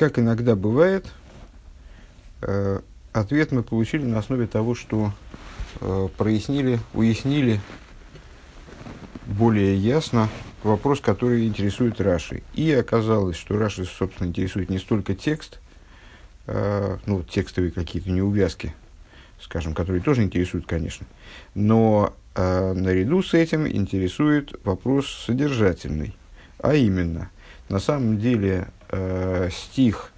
[0.00, 1.12] как иногда бывает,
[2.40, 2.80] э,
[3.12, 5.12] ответ мы получили на основе того, что
[5.82, 7.60] э, прояснили, уяснили
[9.26, 10.30] более ясно
[10.62, 12.42] вопрос, который интересует Раши.
[12.54, 15.60] И оказалось, что Раши, собственно, интересует не столько текст,
[16.46, 18.74] э, ну, текстовые какие-то неувязки,
[19.38, 21.06] скажем, которые тоже интересуют, конечно,
[21.54, 26.16] но наряду с этим интересует вопрос содержательный,
[26.58, 27.30] а именно,
[27.68, 30.12] на самом деле, э, стих,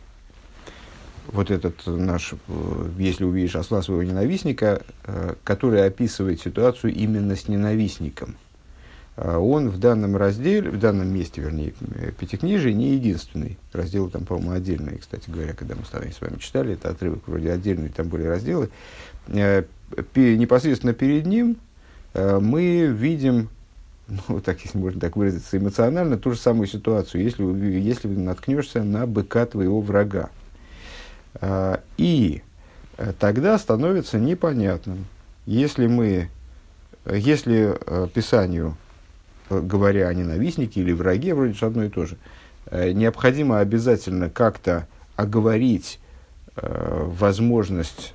[1.29, 7.49] вот этот наш, э, если увидишь осла своего ненавистника, э, который описывает ситуацию именно с
[7.49, 8.37] ненавистником,
[9.17, 11.75] э, он в данном разделе, в данном месте, вернее,
[12.19, 13.57] пятикнижие не единственный.
[13.73, 17.89] Разделы там, по-моему, отдельные, кстати говоря, когда мы с вами читали, это отрывок вроде отдельный,
[17.89, 18.69] там были разделы.
[19.29, 21.57] Непосредственно перед ним
[22.15, 23.49] мы видим
[24.29, 27.45] ну, так, если можно так выразиться, эмоционально ту же самую ситуацию, если,
[27.79, 30.31] если наткнешься на быка твоего врага.
[31.35, 32.43] А, и
[32.99, 35.07] э, тогда становится непонятным,
[35.47, 36.29] если мы,
[37.07, 38.77] если э, Писанию,
[39.51, 42.17] э, говоря о ненавистнике или враге, вроде же одно и то же,
[42.71, 45.99] необходимо обязательно как-то оговорить
[46.55, 48.15] возможность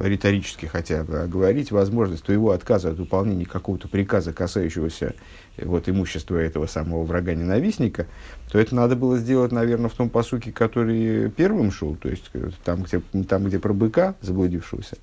[0.00, 5.14] риторически хотя бы оговорить возможность твоего отказа от выполнения какого-то приказа, касающегося
[5.58, 8.06] вот, имущества этого самого врага-ненавистника,
[8.50, 12.50] то это надо было сделать, наверное, в том посуке, который первым шел, то есть э,
[12.64, 14.96] там, где, там, где про быка заблудившегося.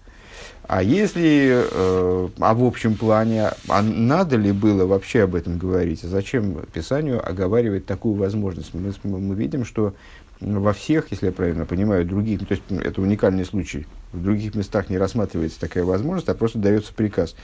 [0.64, 6.02] А если, э, а в общем плане, а надо ли было вообще об этом говорить?
[6.02, 8.74] Зачем Писанию оговаривать такую возможность?
[8.74, 9.96] Мы, мы видим, что
[10.42, 14.90] во всех, если я правильно понимаю, других, то есть это уникальный случай, в других местах
[14.90, 17.36] не рассматривается такая возможность, а просто дается приказ.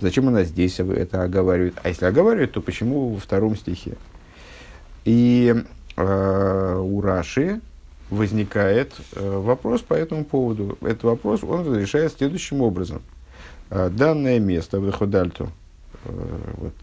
[0.00, 1.74] Зачем она здесь это оговаривает?
[1.82, 3.96] А если оговаривает, то почему во втором стихе?
[5.04, 5.54] И
[5.96, 7.60] э, у Раши
[8.10, 10.78] возникает э, вопрос по этому поводу.
[10.80, 13.02] Этот вопрос он разрешает следующим образом.
[13.70, 15.50] Э, данное место в Эходальту
[16.04, 16.10] э,
[16.56, 16.74] вот,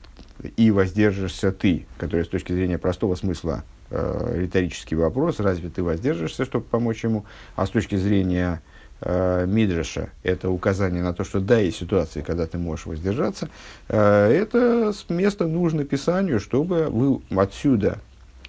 [0.58, 6.46] и воздержишься ты, которое с точки зрения простого смысла э, риторический вопрос, разве ты воздержишься,
[6.46, 7.26] чтобы помочь ему,
[7.56, 8.62] а с точки зрения
[9.02, 13.50] э, Мидраша, это указание на то, что да, есть ситуации, когда ты можешь воздержаться,
[13.88, 18.00] э, это место нужно Писанию, чтобы вы отсюда,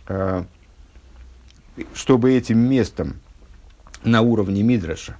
[0.08, 0.44] э,
[1.94, 3.16] чтобы этим местом
[4.04, 5.18] на уровне Мидраша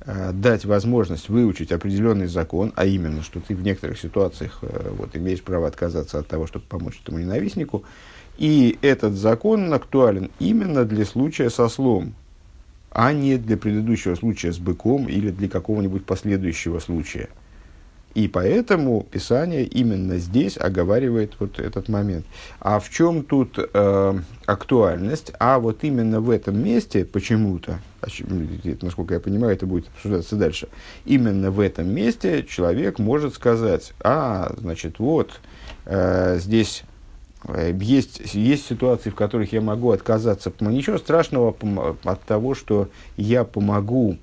[0.00, 5.16] э, дать возможность выучить определенный закон, а именно, что ты в некоторых ситуациях э, вот,
[5.16, 7.84] имеешь право отказаться от того, чтобы помочь этому ненавистнику,
[8.38, 12.14] и этот закон актуален именно для случая со слом,
[12.90, 17.28] а не для предыдущего случая с быком или для какого-нибудь последующего случая.
[18.14, 22.26] И поэтому Писание именно здесь оговаривает вот этот момент.
[22.60, 25.32] А в чем тут э, актуальность?
[25.38, 27.80] А вот именно в этом месте почему-то,
[28.82, 30.68] насколько я понимаю, это будет обсуждаться дальше,
[31.06, 35.40] именно в этом месте человек может сказать, а, значит, вот
[35.86, 36.84] э, здесь
[37.48, 40.52] есть, есть ситуации, в которых я могу отказаться.
[40.60, 41.54] Ничего страшного
[42.04, 44.16] от того, что я помогу,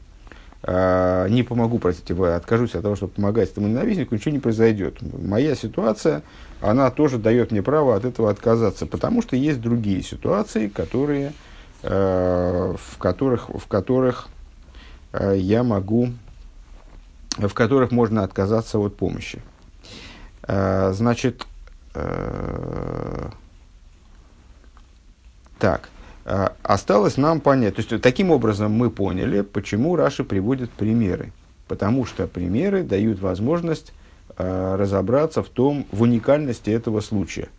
[0.64, 5.02] э, не помогу, простите, откажусь от того, чтобы помогать этому ненавистнику, ничего не произойдет.
[5.02, 6.24] Моя ситуация,
[6.62, 11.34] она тоже дает мне право от этого отказаться, потому что есть другие ситуации, которые,
[11.84, 14.30] э, в которых, в которых
[15.12, 16.10] э, я могу,
[17.38, 19.42] в которых можно отказаться от помощи.
[20.48, 21.49] Э, значит, Э,
[25.60, 25.90] так,
[26.26, 31.32] э, осталось нам понять, то есть таким образом мы поняли, почему Раши приводит примеры.
[31.68, 33.94] Потому что примеры дают возможность
[34.38, 37.50] э, разобраться в том, в уникальности этого случая.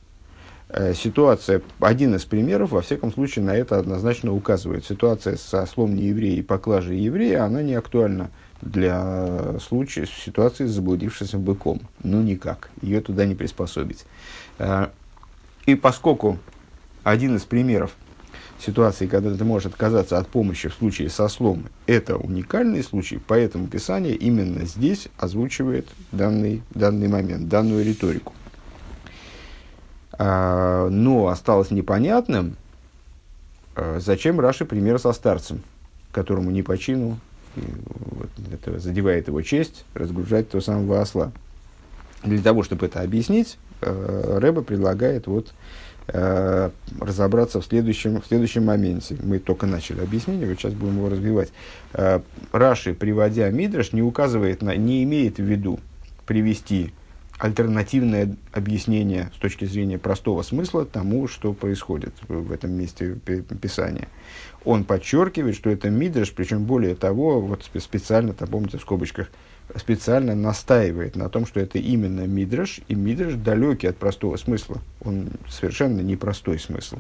[0.94, 4.84] Ситуация, один из примеров, во всяком случае, на это однозначно указывает.
[4.84, 8.30] Ситуация со слом нееврея и поклажей еврея, она не актуальна
[8.62, 11.80] для случая, ситуации с заблудившимся быком.
[12.02, 12.70] Ну, никак.
[12.82, 14.04] Ее туда не приспособить.
[14.58, 14.88] Э,
[15.66, 16.38] и поскольку
[17.02, 17.92] один из примеров
[18.58, 23.66] ситуации, когда ты можешь отказаться от помощи в случае со слом, это уникальный случай, поэтому
[23.66, 28.34] Писание именно здесь озвучивает данный, данный момент, данную риторику.
[30.12, 32.56] А, но осталось непонятным,
[33.76, 35.62] э, зачем Раши пример со старцем,
[36.12, 37.18] которому не по чину
[38.52, 41.32] это задевает его честь, разгружать то самого осла.
[42.22, 45.54] Для того, чтобы это объяснить, э, Рэба предлагает вот,
[46.08, 49.16] э, разобраться в следующем, в следующем моменте.
[49.22, 51.50] Мы только начали объяснение, вот сейчас будем его развивать.
[51.94, 52.20] Э,
[52.52, 55.80] Раши, приводя Мидраш, не указывает, на, не имеет в виду
[56.26, 56.92] привести
[57.40, 63.16] альтернативное объяснение с точки зрения простого смысла тому, что происходит в этом месте
[63.62, 64.08] Писания.
[64.64, 69.30] Он подчеркивает, что это мидрш, причем более того, вот специально, там, помните, в скобочках,
[69.74, 74.82] специально настаивает на том, что это именно мидрш, и мидрш далекий от простого смысла.
[75.00, 76.98] Он совершенно непростой смысл.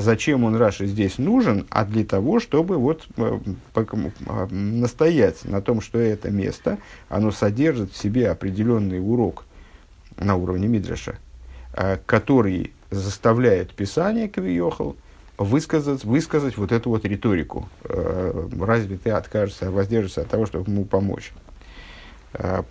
[0.00, 1.66] Зачем он Раши здесь нужен?
[1.70, 3.38] А для того, чтобы вот э,
[3.74, 9.44] э, настоять на том, что это место, оно содержит в себе определенный урок
[10.16, 11.16] на уровне Мидраша,
[11.74, 14.96] э, который заставляет Писание Кавиохал
[15.36, 17.68] высказать, высказать вот эту вот риторику.
[17.84, 21.32] Разве ты откажешься, воздержишься от того, чтобы ему помочь?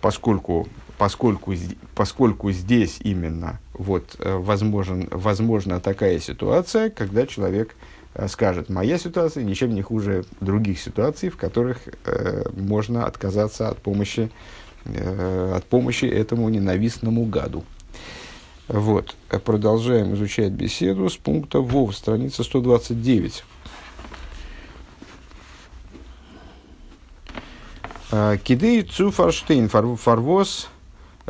[0.00, 1.54] Поскольку, поскольку,
[1.94, 7.74] поскольку здесь именно вот, э, возможен, возможна такая ситуация, когда человек
[8.14, 13.78] э, скажет, моя ситуация ничем не хуже других ситуаций, в которых э, можно отказаться от
[13.78, 14.30] помощи,
[14.84, 17.64] э, от помощи этому ненавистному гаду.
[18.68, 19.16] Вот.
[19.44, 23.44] Продолжаем изучать беседу с пункта ВОВ, страница 129.
[28.44, 30.68] Кидей цуфарштейн фарвоз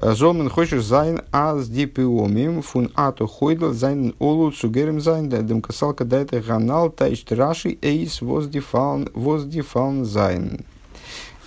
[0.03, 6.41] Золмен хочешь зайн аз дипиомим фун ату хойдл зайн олу цугерем зайн дем касалка дайте
[6.41, 10.65] ганал тайшт раши эйс воздифалн зайн.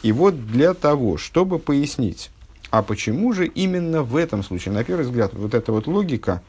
[0.04, 2.30] И вот для того, чтобы пояснить,
[2.70, 6.44] а почему же именно в этом случае, на первый взгляд, вот эта вот логика,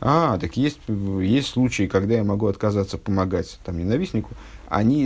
[0.00, 4.30] а, так есть, есть случаи, когда я могу отказаться помогать там, ненавистнику,
[4.68, 5.04] они,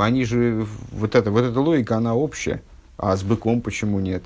[0.00, 2.62] они же, вот эта, вот эта логика, она общая,
[2.96, 4.24] а с быком почему нет?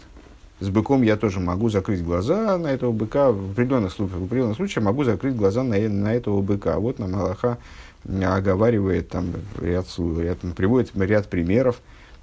[0.63, 3.33] С быком я тоже могу закрыть глаза на этого быка.
[3.33, 6.79] В определенных случаях, в определенных случаях могу закрыть глаза на, на этого быка.
[6.79, 7.59] Вот нам Аллаха
[8.05, 11.81] оговаривает, там, ряд, ряд, приводит ряд примеров,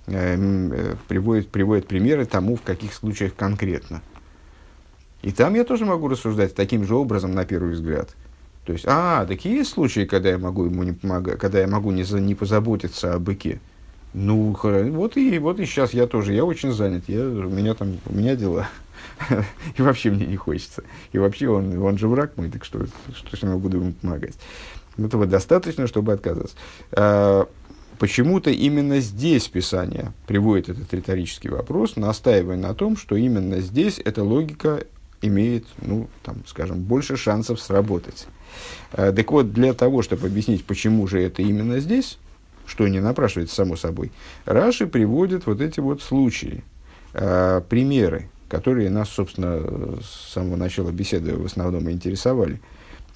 [0.08, 4.02] э, э, приводит, приводит примеры тому, в каких случаях конкретно.
[5.22, 8.16] И там я тоже могу рассуждать таким же образом, на первый взгляд.
[8.66, 12.04] То есть, а, такие случаи, когда я могу ему не помогать, когда я могу не,
[12.22, 13.60] не позаботиться о быке.
[14.14, 14.56] Ну,
[14.92, 18.16] вот и, вот и сейчас я тоже, я очень занят, я, у меня там, у
[18.16, 18.68] меня дела.
[19.78, 20.84] и вообще мне не хочется.
[21.12, 24.36] И вообще он, он же враг мой, так что, что я буду ему помогать.
[24.98, 26.56] Этого достаточно, чтобы отказаться.
[26.92, 27.48] А,
[28.00, 34.24] почему-то именно здесь Писание приводит этот риторический вопрос, настаивая на том, что именно здесь эта
[34.24, 34.84] логика
[35.22, 38.28] имеет, ну, там, скажем, больше шансов сработать.
[38.92, 42.18] А, так вот, для того, чтобы объяснить, почему же это именно здесь,
[42.70, 44.12] что не напрашивается само собой,
[44.46, 46.64] Раши приводит вот эти вот случаи,
[47.14, 52.62] э, примеры, которые нас, собственно, с самого начала беседы в основном интересовали.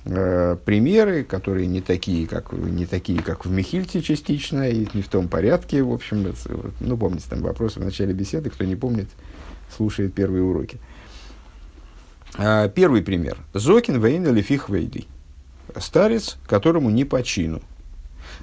[0.06, 5.08] Э, примеры, которые не такие, как, не такие, как в Михильте частично, и не в
[5.08, 6.34] том порядке, в общем,
[6.80, 9.08] ну, помните, там вопросы в начале беседы, кто не помнит,
[9.76, 10.80] слушает первые уроки.
[12.40, 13.38] Э, первый пример.
[13.54, 15.08] Зокин Вейн или Фихвейдий.
[15.78, 17.62] Старец, которому не по чину–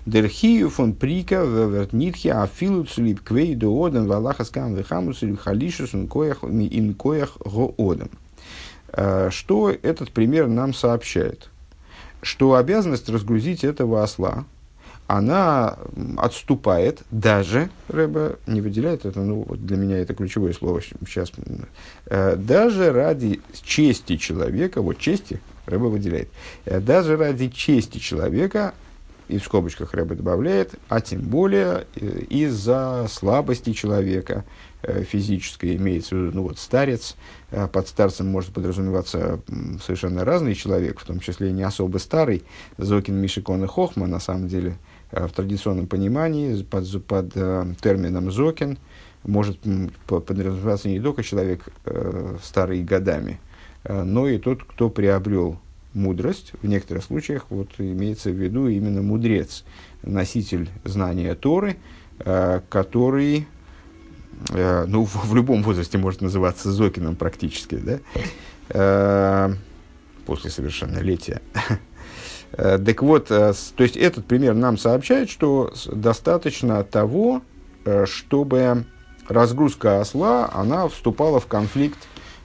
[0.07, 7.37] Дерхию фон Прика вертнитхи афилу цулип квей до оден валахаскам вехамус или халишус инкоях инкоях
[7.45, 8.11] гоодем.
[8.93, 11.49] Что этот пример нам сообщает?
[12.23, 14.45] Что обязанность разгрузить этого осла,
[15.11, 15.77] она
[16.19, 21.33] отступает даже, Рэба не выделяет это, ну, вот для меня это ключевое слово сейчас,
[22.07, 26.29] э, даже ради чести человека, вот чести Рэба выделяет,
[26.65, 28.73] э, даже ради чести человека
[29.31, 34.45] и в скобочках Рэбе добавляет, а тем более э, из-за слабости человека
[34.83, 37.17] э, физической, имеется ну вот старец,
[37.51, 39.41] э, под старцем может подразумеваться
[39.85, 42.43] совершенно разный человек, в том числе не особо старый,
[42.77, 44.77] Зокин, Мишикон и Хохма, на самом деле,
[45.13, 47.33] в традиционном понимании, под, под
[47.81, 48.79] термином Зокин,
[49.23, 49.59] может
[50.07, 51.69] подразумеваться не только человек
[52.43, 53.41] старый годами,
[53.85, 55.59] но и тот, кто приобрел
[55.95, 59.65] мудрость, в некоторых случаях вот, имеется в виду именно мудрец,
[60.03, 61.77] носитель знания Торы,
[62.21, 63.47] э, который
[64.51, 67.99] э, ну, в, любом возрасте может называться Зокином практически, да?
[68.71, 69.53] Э,
[70.27, 71.43] после совершеннолетия.
[72.53, 77.43] Так вот, то есть этот пример нам сообщает, что достаточно того,
[78.07, 78.87] чтобы
[79.29, 81.99] разгрузка осла, она вступала в конфликт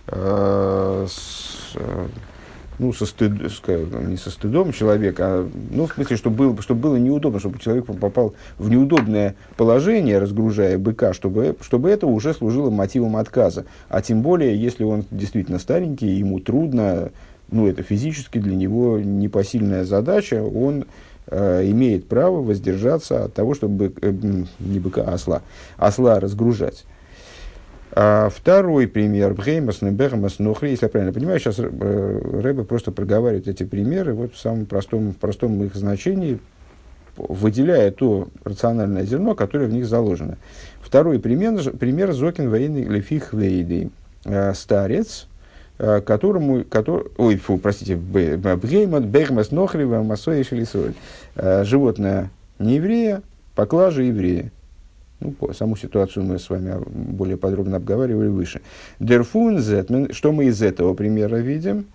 [0.08, 1.76] с
[2.80, 6.96] ну, со стыд, не со стыдом человека, а, ну, в смысле, чтобы было, чтобы было
[6.98, 13.18] неудобно, чтобы человек попал в неудобное положение, разгружая быка, чтобы, чтобы это уже служило мотивом
[13.18, 13.66] отказа.
[13.90, 17.12] А тем более, если он действительно старенький, ему трудно,
[17.52, 20.86] ну, это физически для него непосильная задача, он
[21.28, 24.14] э, имеет право воздержаться от того, чтобы, э,
[24.60, 25.42] не быка, а осла,
[25.78, 26.86] осла разгружать.
[27.98, 29.34] А, второй пример.
[29.34, 30.72] Бхеймас, Небермас, Нохри.
[30.72, 35.14] Если я правильно понимаю, сейчас э, Рэбе просто проговаривает эти примеры вот в самом простом,
[35.14, 36.40] в простом их значении,
[37.16, 40.38] выделяя то рациональное зерно, которое в них заложено.
[40.82, 43.92] Второй пример, пример Зокин Вейны Лефих Вейды.
[44.26, 45.28] Э, старец,
[45.78, 50.96] э, которому, который, ой, фу, простите, Бгеймат, Бегмас Нохрива, Масоя Шелисоль.
[51.38, 53.22] Животное не еврея,
[53.56, 54.52] поклажа еврея.
[55.20, 58.62] Ну, саму ситуацию мы с вами более подробно обговаривали выше.
[59.00, 59.62] Дерфун
[60.12, 61.86] что мы из этого примера видим?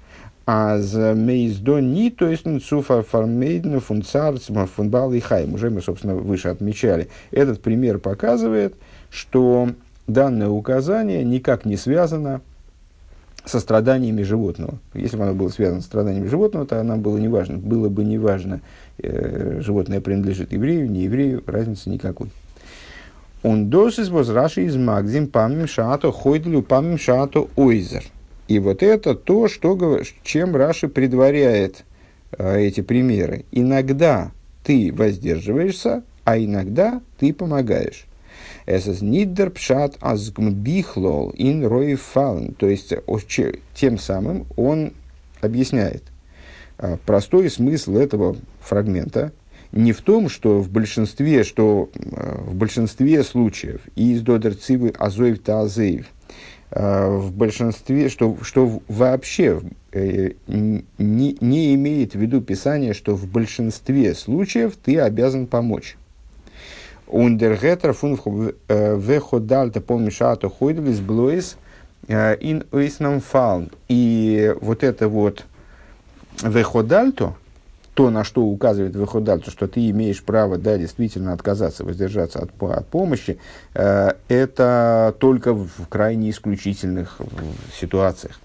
[0.46, 5.54] А за мейздо ни, то есть цуфа фармейден фунцарц фунбал и хайм.
[5.54, 7.08] Уже мы, собственно, выше отмечали.
[7.30, 8.74] Этот пример показывает,
[9.10, 9.68] что
[10.08, 12.40] данное указание никак не связано
[13.44, 14.78] со страданиями животного.
[14.94, 18.60] Если бы оно было связано с страданиями животного, то нам было, неважно, было бы неважно,
[18.98, 22.30] э, животное принадлежит еврею, не еврею, разницы никакой.
[23.42, 28.04] Он досис возраши из Магдим памим шато хойдлю памим шато ойзер.
[28.49, 31.85] И вот это то, что, чем Раши предваряет
[32.37, 33.44] э, эти примеры.
[33.52, 34.32] Иногда
[34.64, 38.06] ты воздерживаешься, а иногда ты помогаешь.
[38.66, 42.54] Es нидер пшат азгмбихлол ин роифалн.
[42.54, 42.92] То есть,
[43.75, 44.92] тем самым он
[45.40, 46.02] объясняет
[47.06, 49.32] простой смысл этого фрагмента,
[49.72, 55.40] не в том, что в большинстве, что э, в большинстве случаев из додер цивы азоев
[55.40, 56.06] таазеев,
[56.70, 59.60] э, в большинстве, что, что вообще
[59.92, 65.96] э, не, не имеет в виду Писание, что в большинстве случаев ты обязан помочь.
[67.06, 68.16] Ундергетер фун
[68.68, 71.56] веходальта помешато хойдвис блоис
[72.08, 73.70] ин уиснам фаун.
[73.88, 75.44] И вот это вот
[76.40, 77.34] веходальто,
[77.94, 82.50] то, на что указывает выходаль, то, что ты имеешь право, да, действительно отказаться, воздержаться от,
[82.62, 83.38] от помощи,
[83.75, 87.18] э, это только в, в крайне исключительных
[87.78, 88.40] ситуациях.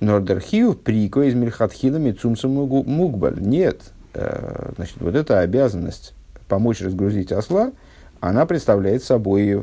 [0.00, 3.40] Нордерхиу прико из Мирхатхилами Цумсу Мугбаль.
[3.40, 3.80] Нет.
[4.14, 6.14] Э, значит, вот эта обязанность
[6.48, 7.72] помочь разгрузить осла,
[8.20, 9.62] она представляет собой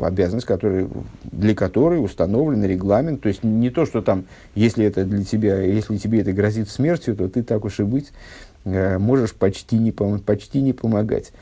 [0.00, 0.88] обязанность, который,
[1.24, 3.20] для которой установлен регламент.
[3.22, 7.16] То есть не то, что там, если это для тебя, если тебе это грозит смертью,
[7.16, 8.12] то ты так уж и быть
[8.64, 11.32] Э, можешь почти не, почти не помогать.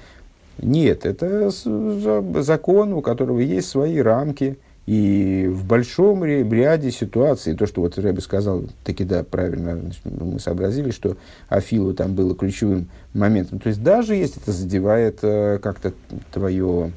[0.59, 4.57] Нет, это закон, у которого есть свои рамки,
[4.87, 10.93] и в большом ряде ситуаций, то, что вот Рэбби сказал, таки да, правильно, мы сообразили,
[10.93, 11.17] что
[11.49, 13.59] Афилу там было ключевым моментом.
[13.59, 15.93] То есть даже если это задевает э, как-то
[16.33, 16.93] твое,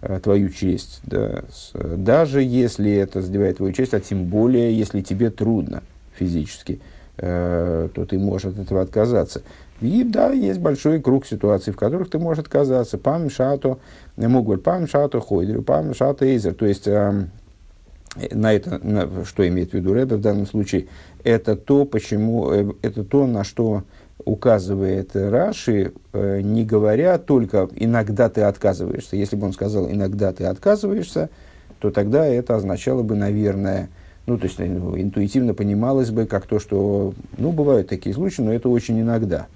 [0.00, 5.28] э, твою честь, да, даже если это задевает твою честь, а тем более, если тебе
[5.28, 5.82] трудно
[6.14, 6.80] физически,
[7.22, 9.42] Э, то ты можешь от этого отказаться.
[9.80, 12.98] И да, есть большой круг ситуаций, в которых ты можешь отказаться.
[12.98, 13.78] Пам шато,
[14.16, 16.54] могут пам шато хойдер, пам шато эйзер.
[16.54, 17.26] То есть, э,
[18.30, 20.88] на это, на, что имеет в виду Рэбе в данном случае,
[21.24, 23.84] это то, почему, э, это то, на что
[24.24, 29.16] указывает Раши, э, не говоря только иногда ты отказываешься.
[29.16, 31.30] Если бы он сказал иногда ты отказываешься,
[31.78, 33.88] то тогда это означало бы, наверное,
[34.26, 38.52] ну, то есть ну, интуитивно понималось бы как то, что, ну, бывают такие случаи, но
[38.52, 39.46] это очень иногда.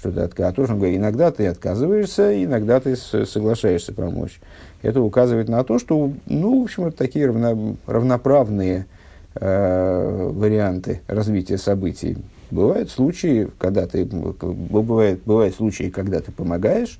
[0.00, 0.50] Что ты отка...
[0.52, 4.40] Что он говорит, иногда ты отказываешься, иногда ты соглашаешься помочь.
[4.80, 7.76] Это указывает на то, что, ну, в общем, это такие равно...
[7.86, 8.86] равноправные
[9.34, 12.16] э, варианты развития событий.
[12.50, 16.98] Бывают случаи, когда ты, бывает, бывают случаи, когда ты помогаешь,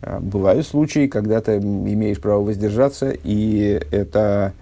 [0.00, 4.54] а бывают случаи, когда ты имеешь право воздержаться, и это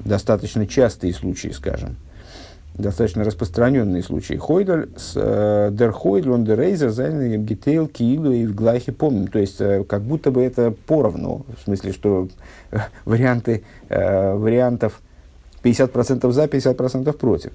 [0.00, 1.96] достаточно частые случаи, скажем,
[2.78, 4.34] достаточно распространенные случаи.
[4.34, 9.26] Хойдер, э, дер Хойдер, он дер Рейзер, зайнен гитейл, киилу и в глахе помним.
[9.26, 12.28] То есть, э, как будто бы это поровну, в смысле, что
[13.04, 15.00] варианты, э, вариантов
[15.62, 17.54] 50% за, 50% против у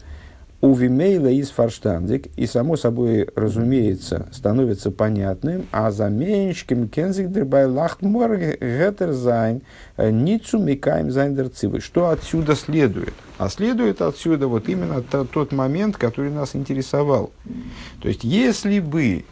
[0.71, 8.37] Вимейла из фарштандик, и само собой, разумеется, становится понятным, а за меньшким кензик бай лахтмор
[8.37, 9.61] гетерзайн
[9.97, 11.51] ницу микаем зайндер
[11.81, 13.13] Что отсюда следует?
[13.37, 17.33] А следует отсюда вот именно то, тот момент, который нас интересовал.
[18.01, 19.25] То есть, если бы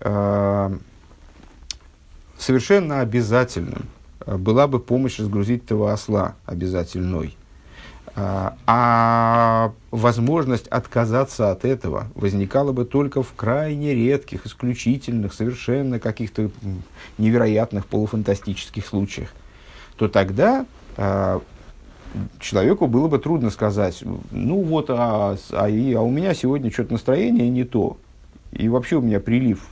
[0.00, 0.70] э,
[2.36, 3.84] совершенно обязательным
[4.26, 7.36] э, была бы помощь разгрузить этого осла обязательной,
[8.18, 16.50] а, а возможность отказаться от этого возникала бы только в крайне редких, исключительных, совершенно каких-то
[17.18, 19.28] невероятных полуфантастических случаях.
[19.98, 20.64] То тогда
[20.96, 21.42] а,
[22.40, 26.94] человеку было бы трудно сказать, ну вот, а, а, и, а у меня сегодня что-то
[26.94, 27.98] настроение не то.
[28.52, 29.68] И вообще у меня прилив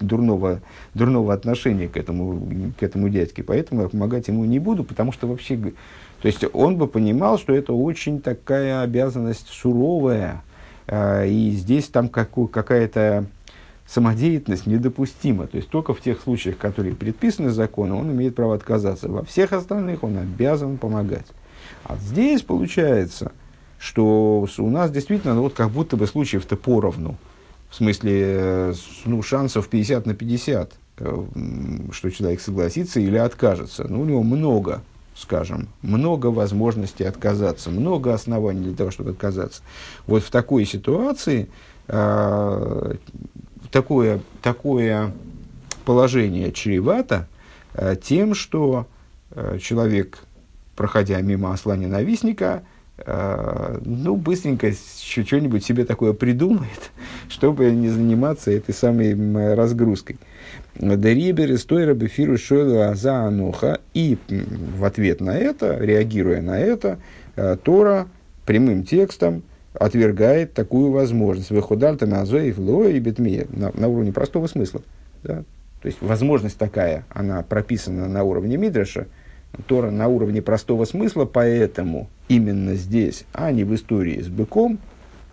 [0.00, 0.60] дурного,
[0.94, 5.28] дурного отношения к этому, к этому дядьке, поэтому я помогать ему не буду, потому что
[5.28, 5.72] вообще...
[6.20, 10.42] То есть он бы понимал, что это очень такая обязанность суровая,
[10.86, 13.26] э, и здесь там какая-то
[13.86, 15.46] самодеятельность недопустима.
[15.46, 19.08] То есть только в тех случаях, которые предписаны законом, он имеет право отказаться.
[19.08, 21.26] Во всех остальных он обязан помогать.
[21.84, 23.32] А здесь получается,
[23.78, 27.16] что у нас действительно ну, вот как будто бы случаев-то поровну.
[27.70, 31.24] В смысле, э, ну, шансов 50 на 50, э,
[31.92, 33.86] что человек согласится или откажется.
[33.88, 34.82] Ну, у него много,
[35.18, 39.62] скажем, много возможностей отказаться, много оснований для того, чтобы отказаться.
[40.06, 41.48] Вот в такой ситуации
[41.88, 42.94] э,
[43.72, 45.12] такое, такое
[45.84, 47.26] положение чревато
[47.74, 48.86] э, тем, что
[49.32, 50.20] э, человек,
[50.76, 52.62] проходя мимо осла ненавистника,
[53.06, 56.90] ну, быстренько что-нибудь себе такое придумает,
[57.28, 60.18] чтобы не заниматься этой самой разгрузкой.
[60.76, 63.80] Дерибер из той рабефиру шойла за аноха.
[63.94, 66.98] И в ответ на это, реагируя на это,
[67.62, 68.08] Тора
[68.46, 69.42] прямым текстом
[69.74, 71.50] отвергает такую возможность.
[71.50, 74.82] Выходальта на зоев ло и бетмия на, на уровне простого смысла.
[75.22, 75.44] Да?
[75.82, 79.06] То есть возможность такая, она прописана на уровне Мидраша,
[79.66, 84.78] Тора на уровне простого смысла, поэтому именно здесь, а не в истории с быком,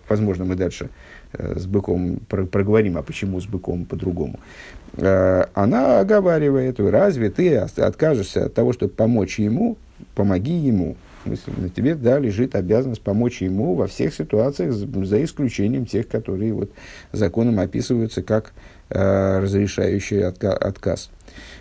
[0.08, 0.90] возможно, мы дальше
[1.34, 4.40] э, с быком про, проговорим, а почему с быком по-другому,
[4.85, 9.78] э, она оговаривает, разве ты откажешься от того, чтобы помочь ему,
[10.16, 16.08] помоги ему, на тебе, да, лежит обязанность помочь ему во всех ситуациях, за исключением тех,
[16.08, 16.70] которые вот
[17.12, 18.54] законом описываются как
[18.90, 21.10] э, разрешающий отка- отказ.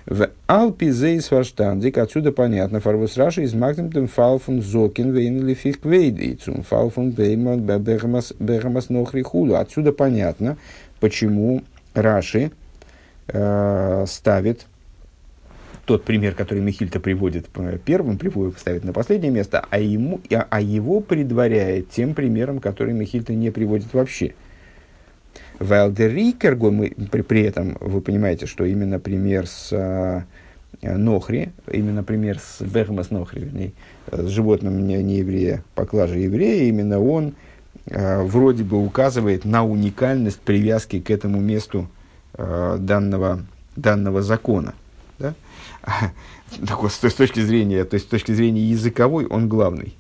[0.07, 5.83] В Алпи зейс фарштандик, отсюда понятно, фарвус раши из магнитом фалфун зокин вейн или фих
[5.83, 8.35] вейдейцум, фалфун бергамас
[8.91, 9.55] нохрихулу.
[9.55, 10.59] Отсюда понятно,
[11.01, 11.63] почему
[11.95, 12.51] Раши
[13.29, 14.67] э, ставит
[15.85, 17.47] тот пример, который Михильта приводит
[17.85, 23.35] первым, приводит, ставит на последнее место, а, ему, а, его предваряет тем примером, который Михильта
[23.35, 24.35] не приводит вообще.
[25.59, 30.25] Вайлдерикерго, мы при, при этом вы понимаете, что именно пример с а,
[30.83, 33.73] Нохри, именно пример с Бехмас Нохри, вернее,
[34.11, 37.35] с животным не, не еврея, поклажа еврея, именно он
[37.91, 41.89] а, вроде бы указывает на уникальность привязки к этому месту
[42.37, 43.45] а, данного,
[43.77, 44.75] данного закона.
[45.19, 45.35] Да?
[46.67, 49.97] так вот, с, точки зрения, то есть с точки зрения языковой он главный.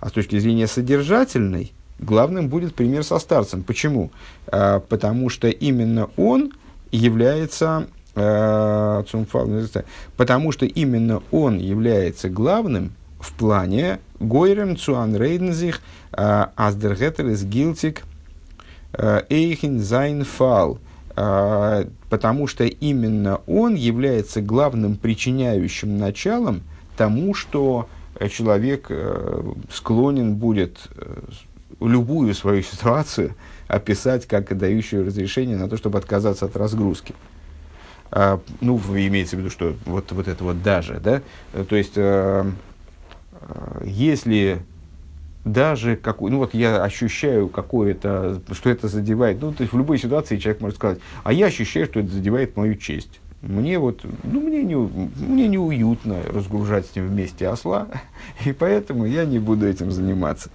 [0.00, 3.62] А с точки зрения содержательной, главным будет пример со старцем.
[3.62, 4.10] Почему?
[4.46, 6.52] А, потому что именно он
[6.92, 9.04] является а,
[10.16, 18.04] потому что именно он является главным в плане Гойрем Цуан Рейдензих Аздергетер из Гилтик
[18.94, 20.78] Эйхин Зайн Фал–
[21.16, 26.62] потому что именно он является главным причиняющим началом
[26.96, 27.88] тому, что
[28.30, 31.22] человек э, склонен будет э,
[31.80, 33.34] любую свою ситуацию
[33.68, 37.14] описать как дающую разрешение на то, чтобы отказаться от разгрузки.
[38.10, 41.22] А, ну, имеется в виду, что вот, вот это вот даже, да,
[41.64, 42.50] то есть, э,
[43.84, 44.62] если
[45.46, 49.96] даже какой, ну вот я ощущаю какое-то, что это задевает, ну то есть в любой
[49.96, 53.20] ситуации человек может сказать, а я ощущаю, что это задевает мою честь.
[53.42, 57.86] Мне вот, ну мне не, мне неуютно разгружать с ним вместе осла,
[58.44, 60.50] и поэтому я не буду этим заниматься.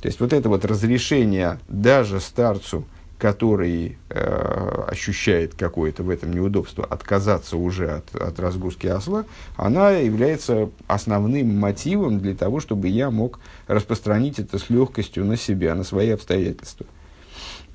[0.00, 2.84] То есть вот это вот разрешение даже старцу
[3.22, 10.70] который э, ощущает какое-то в этом неудобство, отказаться уже от, от разгрузки осла, она является
[10.88, 16.10] основным мотивом для того, чтобы я мог распространить это с легкостью на себя, на свои
[16.10, 16.84] обстоятельства.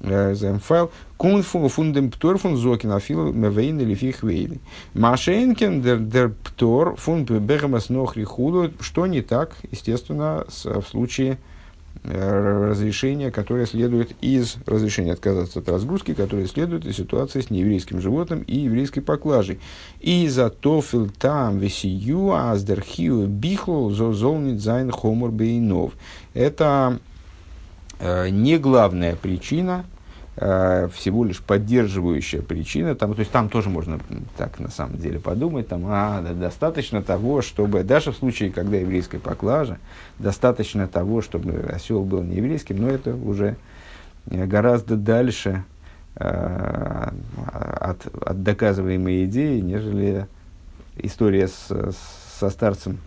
[0.01, 0.91] Э, Земфайл.
[1.15, 4.59] Кун фундем птор фун зокин афил мевейн или фихвейны.
[4.95, 8.73] Машенкин дер дер птор фун бегамас нохри худу.
[8.81, 11.56] Что не так, естественно, в случае Э,
[12.03, 18.41] разрешение, которое следует из разрешения отказаться от разгрузки, которое следует из ситуации с нееврейским животным
[18.41, 19.59] и еврейской поклажей.
[19.99, 25.93] И за тофил там весию аздерхию бихло золнит зайн хомор бейнов.
[26.33, 26.99] Это
[27.99, 29.96] э, не главная причина, Э,
[30.37, 32.93] всего лишь поддерживающая причина.
[32.93, 33.99] Там, то есть там тоже можно
[34.37, 39.17] так на самом деле подумать, там, а, достаточно того, чтобы, даже в случае, когда еврейская
[39.17, 39.79] поклажа,
[40.19, 43.55] достаточно того, чтобы осел был не еврейским, но это уже
[44.29, 45.63] э, гораздо дальше
[46.15, 47.09] э,
[47.79, 50.27] от, от доказываемой идеи, нежели
[50.97, 51.95] история с,
[52.39, 52.99] со старцем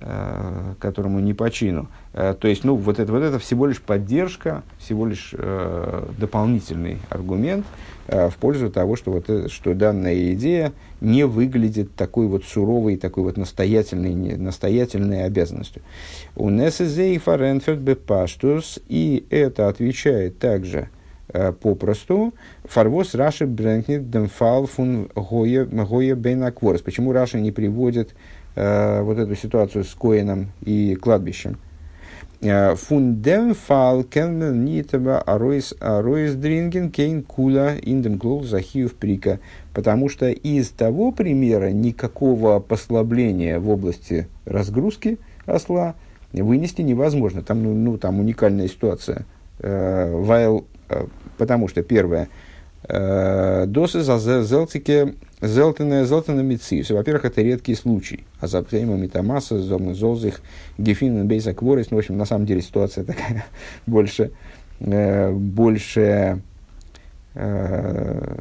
[0.00, 1.88] Э, которому не почину.
[2.07, 6.98] Э, то есть, ну, вот это, вот это всего лишь поддержка, всего лишь э, дополнительный
[7.10, 7.64] аргумент
[8.08, 12.96] э, в пользу того, что, вот, э, что данная идея не выглядит такой вот суровой,
[12.96, 15.82] такой вот настоятельной, не, настоятельной обязанностью.
[16.34, 20.88] У Несезей Фаренферд Бепаштус, и это отвечает также
[21.28, 26.82] э, попросту, Фарвос Раши Брэнкнет Демфал фун Гоя Бейнакворс.
[26.82, 28.16] Почему Раша не приводит
[28.56, 31.58] э, вот эту ситуацию с Коином и кладбищем.
[32.40, 39.40] Э, Фундем фал кенмен нитаба ароис ароис дринген кейн кула индем клол захиев прика.
[39.74, 45.96] Потому что из того примера никакого послабления в области разгрузки осла
[46.32, 47.42] вынести невозможно.
[47.42, 49.26] Там, ну, ну там уникальная ситуация.
[49.58, 51.06] Э, Вайл, э,
[51.38, 52.28] потому что первое,
[52.86, 56.90] досы за зелтике Зелтене, зелтене мициус.
[56.90, 58.24] Во-первых, это редкий случай.
[58.40, 60.40] А за метамаса, золзих,
[60.78, 61.90] гефин, бейса кворис.
[61.90, 63.44] Ну, в общем, на самом деле ситуация такая
[63.86, 64.32] больше,
[64.80, 66.42] э, больше
[67.34, 68.38] э,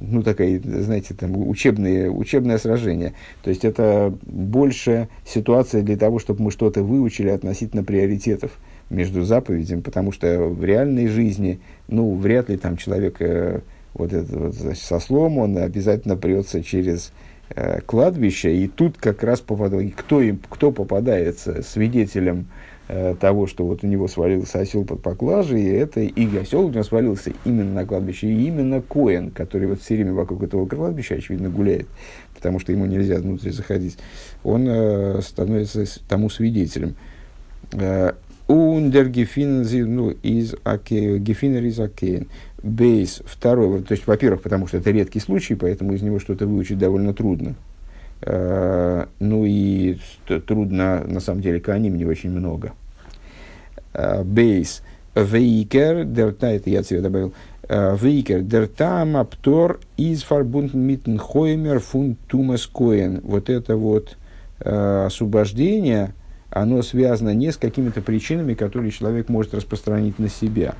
[0.00, 3.12] ну, такая, знаете, там, учебные, учебное сражение.
[3.42, 8.52] То есть, это больше ситуация для того, чтобы мы что-то выучили относительно приоритетов
[8.92, 13.60] между заповедями, потому что в реальной жизни, ну, вряд ли там человек э,
[13.94, 17.12] вот этот вот, значит, со слом, он обязательно прется через
[17.50, 22.46] э, кладбище, и тут как раз попадает, кто, им, кто попадается свидетелем
[22.88, 26.70] э, того, что вот у него свалился осел под поклажей, и это и осел у
[26.70, 31.14] него свалился именно на кладбище, и именно Коэн, который вот все время вокруг этого кладбища,
[31.14, 31.86] очевидно, гуляет,
[32.34, 33.96] потому что ему нельзя внутрь заходить,
[34.44, 36.94] он э, становится тому свидетелем.
[38.52, 42.28] Э, Ундер ну, из Гефинер из Акейн.
[42.62, 46.78] Бейс второй, то есть, во-первых, потому что это редкий случай, поэтому из него что-то выучить
[46.78, 47.54] довольно трудно.
[48.20, 49.98] Uh, ну и
[50.46, 52.72] трудно, на самом деле, каним не очень много.
[54.24, 54.82] Бейс.
[55.16, 57.34] Вейкер, дерта, это я тебе добавил.
[57.68, 63.20] Вейкер, дертам аптор из фарбунтен митен хоймер фун тумас коен.
[63.24, 64.16] Вот это вот
[64.60, 66.14] uh, освобождение,
[66.52, 70.74] оно связано не с какими-то причинами, которые человек может распространить на себя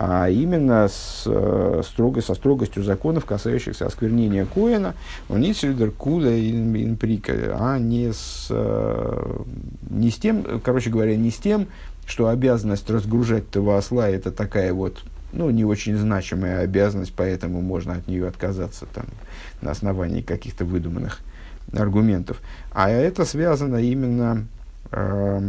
[0.00, 4.94] а именно с, э, строго, со строгостью законов, касающихся осквернения Коина,
[5.28, 9.42] он Ницельдер Куда Инприка, а не с, э,
[9.90, 11.66] не с тем, короче говоря, не с тем,
[12.06, 17.94] что обязанность разгружать того осла это такая вот ну, не очень значимая обязанность, поэтому можно
[17.94, 19.04] от нее отказаться там,
[19.60, 21.18] на основании каких-то выдуманных
[21.72, 22.40] аргументов.
[22.72, 24.46] А это связано именно,
[24.90, 25.42] а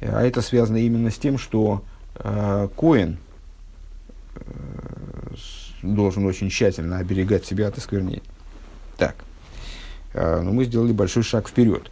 [0.00, 1.82] это связано именно с тем, что
[2.18, 3.18] Э, Коин
[4.34, 4.40] э,
[5.82, 8.22] должен очень тщательно оберегать себя от осквернения.
[8.96, 9.14] Так,
[10.14, 11.90] э, но ну, мы сделали большой шаг вперед.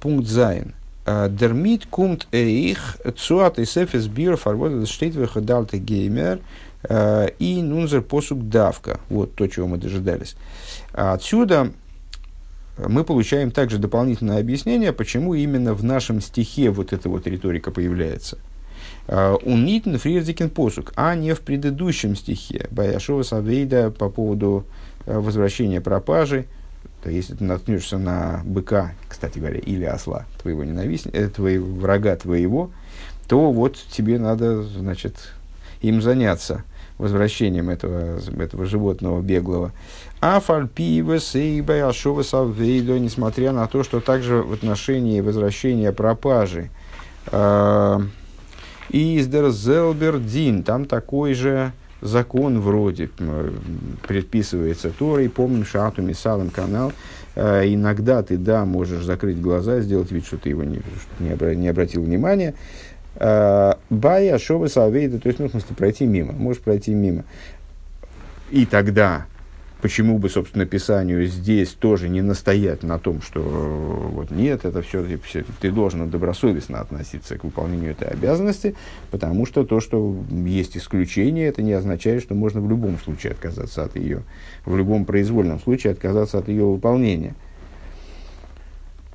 [0.00, 0.74] Пункт Зайн.
[1.06, 6.40] דערמיט קומט אויך צו א תוספות ביאור פארוואס דא שטייט וחדלת וגומר
[6.88, 8.98] אין אונזער פסוק דוקא.
[9.08, 10.34] Вот то, чего мы дожидались.
[10.92, 11.72] Отсюда
[12.88, 18.38] мы получаем также дополнительное объяснение, почему именно в нашем стихе вот эта вот риторика появляется–
[19.12, 22.68] Э, Унитн фрирзикен посук, а не в предыдущем стихе.
[22.70, 24.64] Баяшова Савейда по поводу
[25.06, 26.46] э, возвращения пропажи.
[27.02, 32.14] То если ты наткнешься на быка, кстати говоря, или осла твоего ненавистника, э, твоего врага
[32.14, 32.70] твоего,
[33.26, 35.32] то вот тебе надо, значит,
[35.80, 36.62] им заняться
[37.00, 39.72] возвращением этого, этого животного беглого.
[40.20, 46.70] А фальпивес и баяшова савейдо, несмотря на то, что также в отношении возвращения пропажи
[48.90, 53.10] и издер Зелбердин, там такой же закон вроде
[54.06, 55.28] предписывается Торой.
[55.28, 56.92] Помним Шату Мисалом канал.
[57.36, 60.80] Э, иногда ты, да, можешь закрыть глаза, сделать вид, что ты его не,
[61.18, 62.54] не обратил внимания.
[63.16, 66.32] Э, Бая, Шова, Салвейда, то есть, ну, в смысле, пройти мимо.
[66.32, 67.24] Можешь пройти мимо.
[68.50, 69.26] И тогда
[69.80, 75.04] почему бы, собственно, Писанию здесь тоже не настоять на том, что вот нет, это все,
[75.60, 78.74] ты должен добросовестно относиться к выполнению этой обязанности,
[79.10, 83.84] потому что то, что есть исключение, это не означает, что можно в любом случае отказаться
[83.84, 84.22] от ее,
[84.64, 87.34] в любом произвольном случае отказаться от ее выполнения.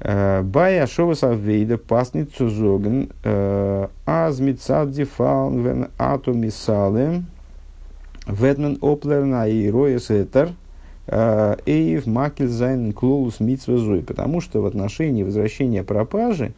[0.08, 7.26] Э, Бая Шоваса Вейда пасницу зоген э, азмицад дефалвен атомисалем
[8.28, 10.52] Ветмен Оплерна и Роес Этер
[11.08, 14.04] э, Эйв Макельзайн Клоус Митсвезой.
[14.04, 16.54] Потому что в отношении возвращения пропажи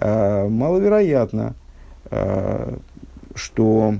[0.00, 1.54] маловероятно,
[3.34, 3.94] что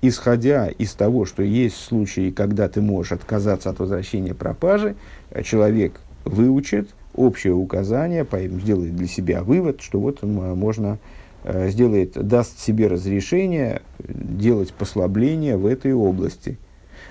[0.00, 4.96] исходя из того, что есть случаи, когда ты можешь отказаться от возвращения пропажи,
[5.44, 8.26] человек выучит, общее указание,
[8.60, 10.98] сделает для себя вывод, что вот можно
[11.44, 16.58] сделает, даст себе разрешение делать послабление в этой области.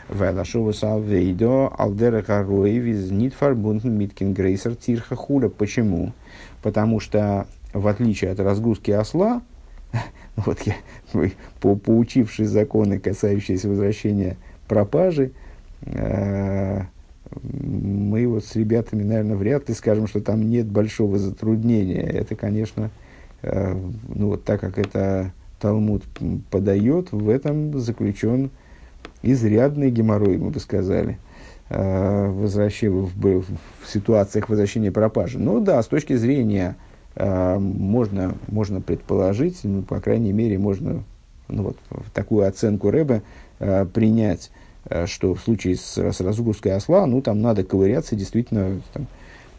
[0.10, 4.36] Вайлашова Салвейдо, Алдера Гароевиз, Нитфарбунтен, Миткин.
[5.50, 6.14] Почему?
[6.62, 9.42] Потому что, в отличие от разгрузки осла,
[10.36, 10.76] вот я,
[11.60, 14.38] по, поучившись законы, касающиеся возвращения
[14.68, 15.32] пропажи,
[15.82, 16.82] э,
[17.42, 22.02] мы вот с ребятами, наверное, вряд ли скажем, что там нет большого затруднения.
[22.02, 22.92] Это, конечно,
[23.42, 23.76] э,
[24.08, 26.04] ну вот так как это Талмуд
[26.50, 28.52] подает, в этом заключен
[29.22, 31.18] изрядный геморрой, мы бы сказали,
[31.70, 33.46] э, возвращение, в, в,
[33.84, 35.40] в ситуациях возвращения пропажи.
[35.40, 36.76] Ну да, с точки зрения
[37.16, 41.04] э, можно, можно предположить, ну, по крайней мере, можно
[41.48, 41.78] ну, вот,
[42.14, 43.22] такую оценку Рэба
[43.94, 44.52] принять,
[45.06, 49.08] что в случае с, с разгрузкой осла, ну, там надо ковыряться, действительно, там,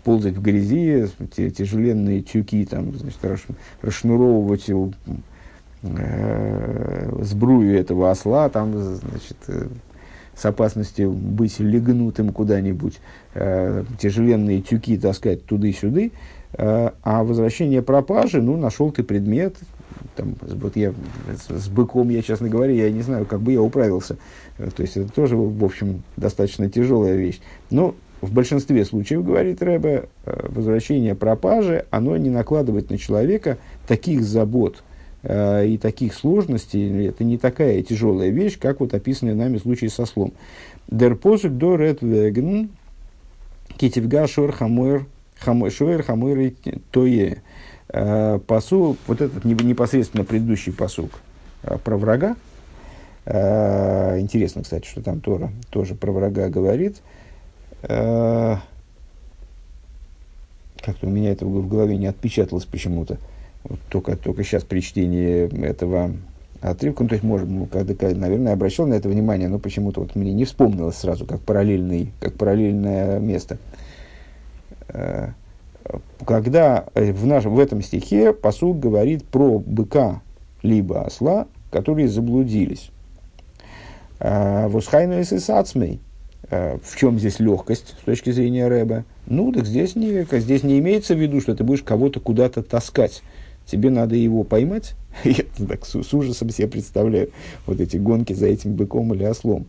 [0.06, 3.18] ползать в грязи, тяжеленные тюки, там, значит,
[3.82, 4.70] расшнуровывать
[5.82, 9.66] э, сбрую этого осла, там, значит, э,
[10.36, 13.00] с опасностью быть легнутым куда-нибудь,
[13.34, 16.12] э, тяжеленные тюки таскать туды-сюды,
[16.52, 19.56] э, а возвращение пропажи, ну, нашел ты предмет,
[20.14, 20.92] там, вот я
[21.28, 24.16] с, с быком, я, честно говоря, я не знаю, как бы я управился.
[24.58, 27.40] Э, то есть, это тоже, в общем, достаточно тяжелая вещь.
[27.70, 34.22] Но в большинстве случаев, говорит Рэбе, э, возвращение пропажи, оно не накладывает на человека таких
[34.22, 34.82] забот,
[35.28, 40.06] Э, и таких сложностей, это не такая тяжелая вещь, как вот описанный нами случай со
[40.06, 40.32] слом.
[40.88, 42.70] Der Posuk до Ред Веген,
[43.76, 45.06] Китивга Шор Хамойр,
[45.42, 46.52] Шойр Хамойр
[46.92, 47.42] Тое.
[47.98, 51.12] Э, посук, вот этот непосредственно предыдущий посук
[51.62, 52.36] э, про врага,
[53.28, 56.98] Интересно, кстати, что там Тора тоже про врага говорит.
[57.80, 58.60] Как-то
[61.02, 63.18] у меня это в голове не отпечаталось почему-то
[63.64, 66.12] вот только, только сейчас при чтении этого
[66.60, 70.14] отрывка, ну, то есть, может, ну, когда, наверное, обращал на это внимание, но почему-то вот
[70.14, 73.58] мне не вспомнилось сразу, как, параллельный, как параллельное место.
[76.26, 80.22] Когда э, в, нашем, в этом стихе посуд говорит про быка
[80.62, 82.90] либо осла, которые заблудились.
[84.20, 86.00] Э, Восхайна и сацмей.
[86.48, 89.04] В чем здесь легкость с точки зрения Рэба?
[89.26, 93.24] Ну, так здесь не, здесь не имеется в виду, что ты будешь кого-то куда-то таскать
[93.66, 94.94] тебе надо его поймать.
[95.24, 97.30] Я так с, с ужасом себе представляю
[97.66, 99.66] вот эти гонки за этим быком или ослом.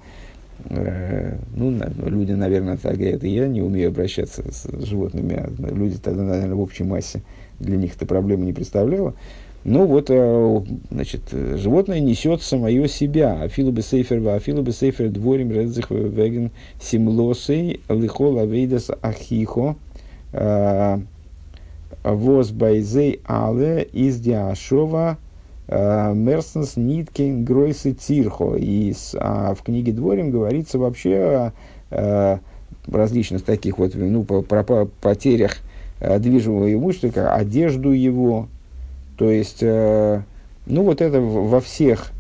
[1.59, 6.21] Ну, люди, наверное, так говорят, и я не умею обращаться с животными, а люди тогда,
[6.21, 7.23] наверное, в общей массе
[7.59, 9.15] для них эта проблема не представляла.
[9.63, 13.41] Ну вот, э, значит, животное несет самое себя.
[13.41, 19.77] Афилу бы сейфер, афилу бы сейфер дворим редзих веген симлосей лихол авейдас ахихо.
[20.33, 20.99] Э,
[22.03, 25.17] воз байзей але из диашова
[25.69, 28.55] мерсенс ниткин гройсы тирхо.
[28.55, 31.53] И а в книге Дворим говорится вообще о
[31.91, 32.37] э,
[32.87, 35.57] различных таких вот, ну, по, про потерях
[35.99, 38.47] э, движимого имущества, как одежду его.
[39.17, 40.23] То есть, ну,
[40.83, 42.11] вот это во всех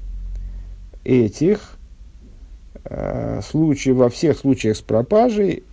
[1.05, 1.77] этих
[3.43, 5.63] случаях, во всех случаях с пропажей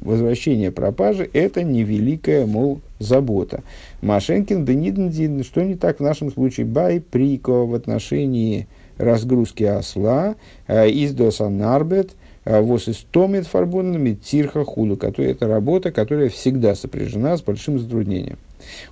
[0.00, 3.62] возвращение пропажи– это невеликая, мол, забота.
[4.00, 6.66] Машенкин, Бенидендин, что не так в нашем случае?
[6.66, 8.66] Бай, Прико в отношении
[8.98, 12.12] разгрузки осла, э, из доса нарбет,
[12.44, 18.38] э, вос истомит фарбонами тирха худу, которая это работа, которая всегда сопряжена с большим затруднением.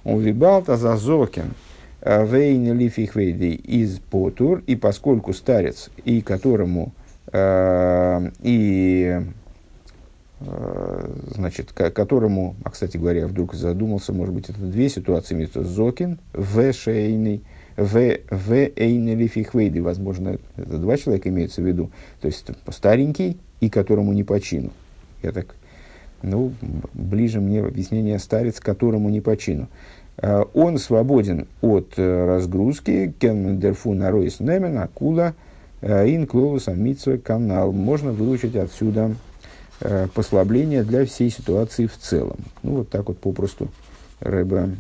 [0.04, 1.54] Он вибалта зазокин,
[2.00, 6.92] э, вейн лифих из потур, и поскольку старец, и которому
[7.32, 9.20] и
[10.42, 16.18] Э, значит, которому, а, кстати говоря, вдруг задумался, может быть, это две ситуации, имеется Зокин,
[16.32, 16.72] В.
[16.72, 17.42] Шейный,
[17.76, 18.20] В.
[18.30, 18.52] В.
[18.74, 21.90] Эйнели Фихвейды, возможно, это два человека имеется в виду,
[22.22, 24.70] то есть старенький и которому не по чину.
[25.22, 25.54] Я так,
[26.22, 26.54] ну,
[26.94, 29.68] ближе мне объяснение старец, которому не по чину.
[30.16, 35.34] Э, он свободен от э, разгрузки, кенмендерфу на ройс немен, акула,
[35.82, 36.66] ин клоус
[37.22, 37.72] канал.
[37.72, 39.14] Можно выучить отсюда
[39.80, 42.38] э, послабление для всей ситуации в целом.
[42.62, 43.68] Ну, вот так вот попросту
[44.20, 44.70] Рэба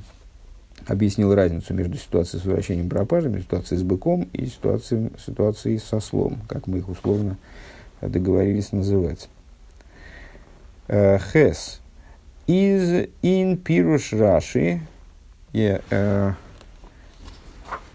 [0.86, 6.38] объяснил разницу между ситуацией с возвращением пропажами, ситуацией с быком и ситуацией, ситуацией со слом,
[6.48, 7.36] как мы их условно
[8.00, 9.28] договорились называть.
[10.88, 11.80] Э, Хес.
[12.46, 14.80] Из ин пируш раши.
[15.52, 16.32] Я, э,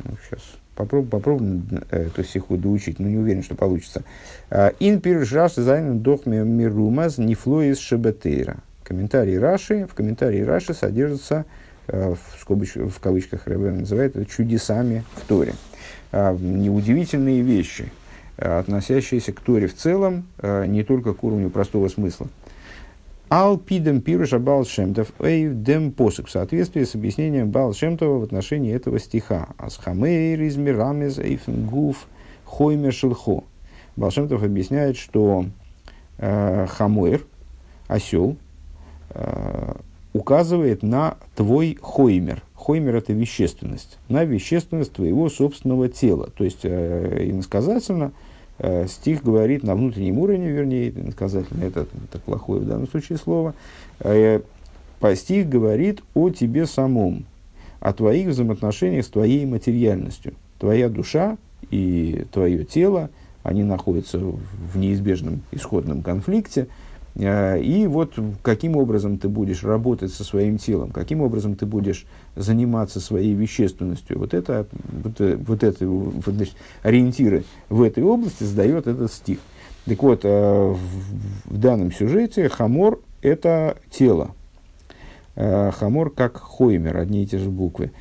[0.04, 0.42] ну, сейчас
[0.76, 4.04] Попробуем, попробуем эту сиху доучить, но не уверен, что получится.
[4.50, 8.58] А, אין פירש"י זיינען דאך מרומז נפלאות שבתורה.
[8.84, 11.46] комментарии Раши, в комментарии Раши содержится,
[11.88, 15.54] в, скобоч, в кавычках Рэбе называет это чудесами в Торе.
[16.12, 17.92] Неудивительные вещи,
[18.38, 22.28] относящиеся к Торе в целом, не только к уровню простого смысла.
[23.30, 27.74] על פי דעם פירוש הבעל שם טוב אויף דעם פסוק в соответствии с объяснением Бал
[27.74, 29.50] Шемтова в отношении этого стиха.
[29.58, 32.06] אז חמור איז מרמז אויפן גוף
[32.46, 33.44] хоймер шелхо.
[33.96, 35.46] Бал Шемтов объясняет, что
[36.20, 37.26] э, хамойр,
[37.88, 38.38] осел,
[39.10, 39.74] э,
[40.14, 42.44] указывает на твой хоймер.
[42.54, 43.98] Хоймер– это вещественность.
[44.08, 46.30] На вещественность твоего собственного тела.
[46.38, 48.12] То есть, э, иносказательно–
[48.88, 53.54] стих говорит на внутреннем уровне, вернее, иносказательно, это, это плохое в данном случае слово,
[54.00, 54.42] э,
[55.16, 57.26] стих говорит о тебе самом,
[57.80, 60.34] о твоих взаимоотношениях с твоей материальностью.
[60.58, 61.38] Твоя душа
[61.70, 63.10] и твое тело,
[63.44, 66.85] они находятся в неизбежном исходном конфликте– Э,
[67.18, 73.00] и вот каким образом ты будешь работать со своим телом, каким образом ты будешь заниматься
[73.00, 74.20] своей вещественностью.
[74.20, 79.38] Вот это, вот, э, вот это вот, значит, ориентиры в этой области задает этот стих.
[79.86, 84.32] Так вот, э, в, в данном сюжете хамор– это тело.
[85.36, 87.92] Хамор как хоймер, одни и те же буквы.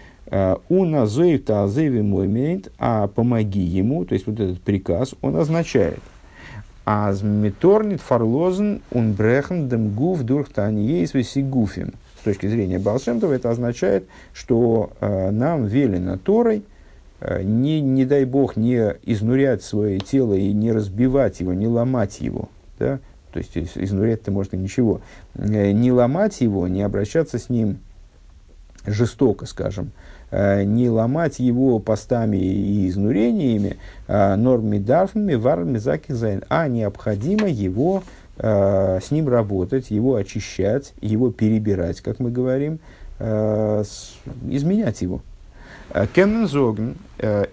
[0.68, 5.98] У назоев таазеви мой а помоги ему, то есть вот этот приказ, он означает–
[6.84, 11.12] Аз меторнит фарлозен он брехен дем гуф durch таниейс
[11.48, 11.94] гуфим.
[12.20, 16.62] С точки зрения Балшемтова это означает, что э, нам велено Торой,
[17.20, 22.20] э, не, не дай бог, не изнурять свое тело и не разбивать его, не ломать
[22.20, 22.48] его.
[22.78, 22.98] Да?
[23.32, 25.00] То есть изнурять-то может и ничего.
[25.34, 27.78] Э, не ломать его, не обращаться с ним
[28.86, 30.13] жестоко, скажем, Э,
[30.64, 33.76] не ломать его постами и изнурениями,
[34.08, 38.02] э, норми дарфами, варми закизайн, а необходимо его
[38.38, 42.80] э, с ним работать, его очищать, его перебирать, как мы говорим,
[44.50, 45.20] изменять его.
[46.14, 46.96] Кеннензоген,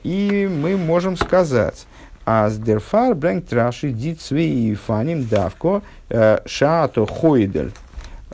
[0.04, 1.86] и мы можем сказать,
[2.26, 5.84] אז דערפאר ברענגט רש"י די צוויי אופנים דוקא
[6.46, 7.72] שאתה חודל.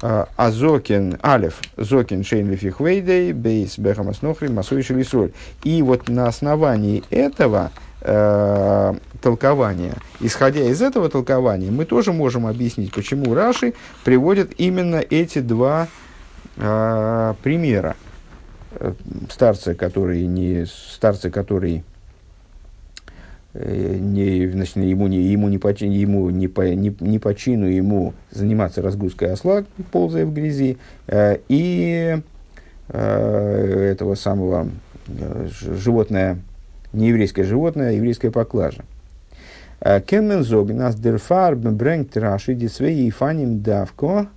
[0.02, 5.32] א זקן, אלף, זקן, שאין לפי כבודו, בית, בהמת נכרי, ומשאוי של ישראל.
[5.64, 12.94] И вот на основании этого э, толкования, исходя из этого толкования, мы тоже можем объяснить,
[12.94, 15.88] почему Раши приводит именно эти два
[16.58, 17.96] э, примера.
[19.30, 21.84] Старцы, которые не старцы, которые
[23.60, 28.14] не, значит, ему, не, ему, не, по, ему не, по, не, не по чину ему
[28.32, 32.18] заниматься разгрузкой осла, ползая в грязи, э, и
[32.90, 34.70] э, этого самого
[35.08, 36.40] э, животное,
[36.94, 38.84] не еврейское животное, а еврейская поклажа.
[39.80, 44.28] Э, Кеммен зог нас дерфар брэнгт раши дисвей и фаним давко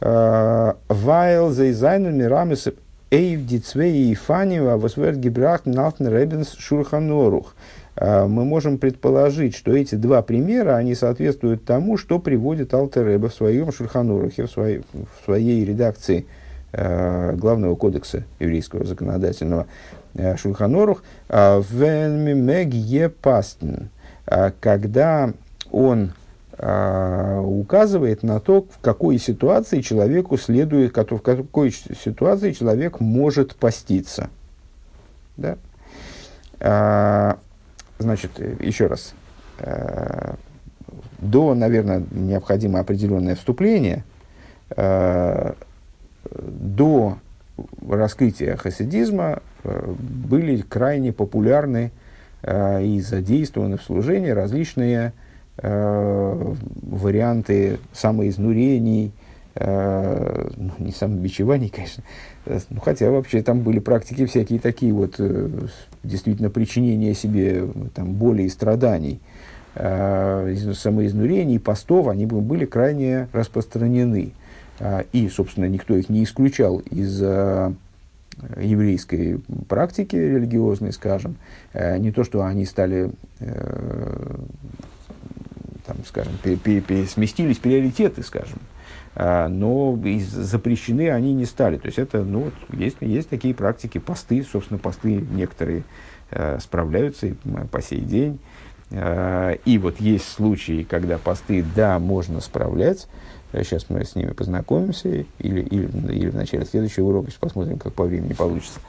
[0.00, 2.68] э, вайл зайзайну мирамес
[3.10, 7.54] эйв дицвей и фаним а восверт гибрахт нафтен ребенс шурханорух.
[7.54, 7.62] А,
[7.94, 13.70] мы можем предположить, что эти два примера, они соответствуют тому, что приводит Алтереба в своем
[13.70, 16.26] Шульханурахе, в своей, в своей редакции
[16.72, 19.66] э, главного кодекса еврейского законодательного
[20.14, 23.88] э, Шульханорух, «Венмимег епастн»,
[24.60, 25.34] когда
[25.70, 26.12] он
[26.56, 34.30] э, указывает на то, в какой ситуации человеку следует, в какой ситуации человек может поститься.
[35.36, 35.58] Да?
[38.02, 39.14] Значит, еще раз,
[39.60, 40.34] э,
[41.20, 44.02] до, наверное, необходимо определенное вступление,
[44.76, 45.52] э,
[46.28, 47.18] до
[47.88, 51.92] раскрытия хасидизма э, были крайне популярны
[52.44, 55.12] и задействованы в служении различные
[55.62, 56.48] варианты
[57.92, 59.12] самоизнурений,
[59.54, 62.02] ну, не самобичеваний, конечно,
[62.70, 65.48] ну, хотя вообще там были практики всякие такие вот, э,
[66.02, 69.20] действительно, причинения себе там, боли и страданий,
[69.74, 74.32] э, самоизнурений, постов, они были крайне распространены.
[74.78, 77.72] Э, и, собственно, никто их не исключал из э,
[78.58, 81.36] еврейской практики религиозной, скажем.
[81.72, 83.10] Э, не то, что они стали
[83.40, 84.36] э,
[85.86, 88.58] там, скажем, пе- пе- пе- сместились приоритеты, скажем,
[89.14, 91.76] но запрещены они не стали.
[91.76, 95.84] То есть это, ну, есть, есть такие практики, посты, собственно, посты некоторые
[96.30, 97.34] э, справляются и
[97.70, 98.38] по сей день.
[98.90, 103.08] Э, и вот есть случаи, когда посты, да, можно справлять.
[103.52, 107.92] Сейчас мы с ними познакомимся, или, или, или в начале следующего урока, сейчас посмотрим, как
[107.92, 108.80] по времени получится.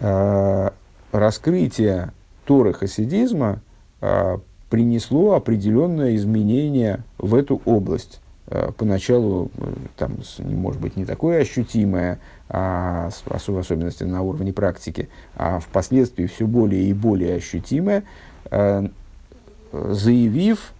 [0.00, 0.70] Э,
[1.10, 2.12] раскрытие
[2.44, 3.60] Торы хасидизма
[4.00, 8.21] э, принесло определенное изменение в эту область
[8.76, 9.50] поначалу,
[9.96, 16.46] там, может быть, не такое ощутимое, а, в особенности на уровне практики, а впоследствии все
[16.46, 18.04] более и более ощутимое,
[19.72, 20.72] заявив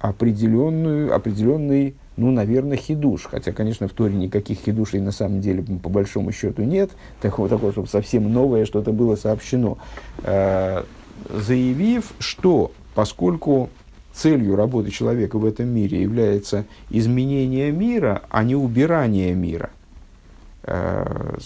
[0.00, 3.26] определенную, определенный ну, наверное, хидуш.
[3.30, 6.90] Хотя, конечно, в Торе никаких хидушей на самом деле, по большому счету, нет.
[7.20, 9.78] Такого, такого чтобы совсем новое что-то было сообщено.
[10.22, 10.84] Э,
[11.28, 13.68] заявив, что поскольку
[14.14, 19.70] целью работы человека в этом мире является изменение мира, а не убирание мира.
[20.62, 21.36] Э,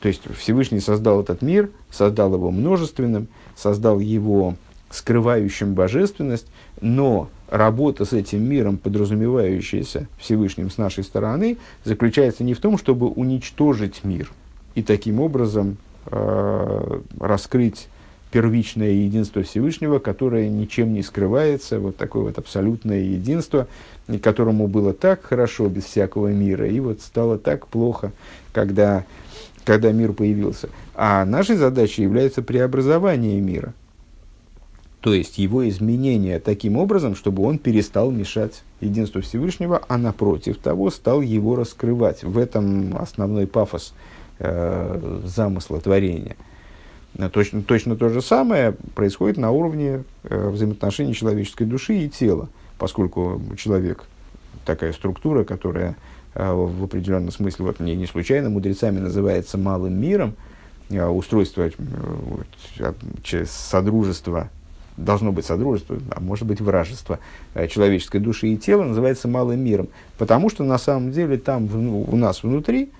[0.00, 4.56] то есть Всевышний создал этот мир, создал его множественным, создал его
[4.90, 6.46] скрывающим божественность,
[6.80, 13.08] но работа с этим миром, подразумевающаяся Всевышним с нашей стороны, заключается не в том, чтобы
[13.08, 14.30] уничтожить мир
[14.74, 17.88] и таким образом э, раскрыть
[18.30, 23.66] первичное единство Всевышнего, которое ничем не скрывается, вот такое вот абсолютное единство,
[24.22, 28.12] которому было так хорошо без всякого мира, и вот стало так плохо,
[28.52, 29.04] когда,
[29.64, 30.68] когда мир появился.
[30.94, 33.74] А нашей задачей является преобразование мира–
[35.06, 40.90] то есть его изменение таким образом, чтобы он перестал мешать единству Всевышнего, а напротив того
[40.90, 42.24] стал его раскрывать.
[42.24, 43.94] В этом основной пафос
[44.40, 46.34] э, замысла творения.
[47.32, 52.48] Точно, точно то же самое происходит на уровне э, взаимоотношений человеческой души и тела,
[52.78, 54.04] поскольку человек
[54.66, 55.96] такая структура, которая
[56.34, 60.34] э, в определенном смысле, вот мне не случайно мудрецами называется малым миром,
[60.90, 62.46] э, устройство э, вот,
[63.22, 64.50] через содружество
[64.96, 67.18] должно быть содружество, а может быть вражество
[67.54, 69.88] э, человеческой души и тела, называется малым миром.
[70.18, 72.90] Потому что на самом деле там ну, у нас внутри,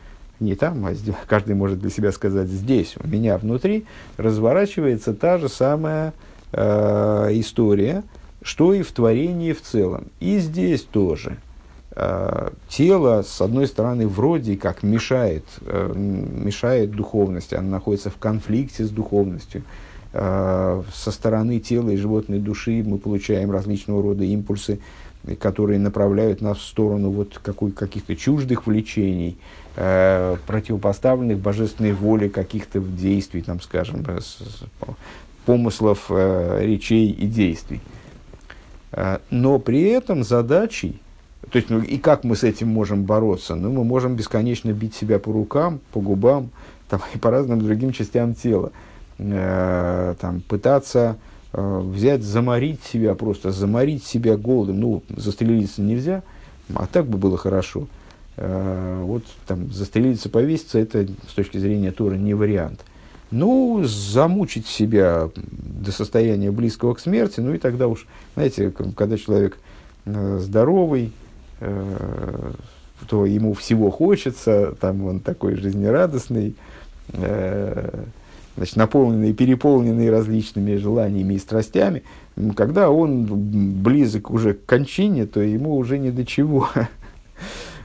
[0.41, 5.39] не там, а здесь, каждый может для себя сказать здесь, у меня внутри, разворачивается та
[5.39, 6.13] же самая
[6.53, 8.03] э, история,
[8.43, 10.09] что и в творении в целом.
[10.21, 11.39] И здесь тоже.
[11.99, 18.85] Э, тело, с одной стороны, вроде как мешает, э, мешает духовности, оно находится в конфликте
[18.85, 19.63] с духовностью.
[20.13, 24.79] Э, со стороны тела и животной души мы получаем различного рода импульсы,
[25.35, 29.39] которые направляют нас в сторону вот какой, каких-то чуждых влечений,
[29.77, 34.63] э, противопоставленных божественной воле каких-то действий, там, скажем, э, с, с,
[35.47, 37.81] помыслов, э, речей и действий.
[38.93, 41.01] Э, но при этом задачей,
[41.51, 43.55] то есть, ну, и как мы с этим можем бороться?
[43.55, 46.51] Ну, мы можем бесконечно бить себя по рукам, по губам
[46.89, 48.73] там, и по разным другим частям тела.
[49.19, 51.17] Э, там, пытаться
[51.53, 54.81] взять, заморить себя, просто заморить себя голодом.
[54.81, 56.23] Ну, застрелиться нельзя,
[56.75, 57.87] а так бы было хорошо.
[58.37, 62.81] Э, вот там застрелиться, повеситься, это с точки зрения Тора не вариант.
[63.31, 69.59] Ну, замучить себя до состояния близкого к смерти, ну и тогда уж, знаете, когда человек
[70.05, 71.13] э, здоровый,
[71.61, 72.53] э,
[73.09, 76.55] то ему всего хочется, там он такой жизнерадостный,
[77.09, 78.05] э,
[78.57, 82.03] значит, наполненный, переполненный различными желаниями и страстями,
[82.55, 83.27] когда он
[83.83, 86.69] близок уже к кончине, то ему уже не до чего.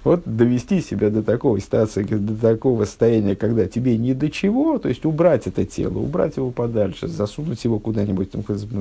[0.04, 4.90] Вот довести себя до такого ситуации, до такого состояния, когда тебе не до чего, то
[4.90, 8.32] есть убрать это тело, убрать его подальше, засунуть его куда-нибудь,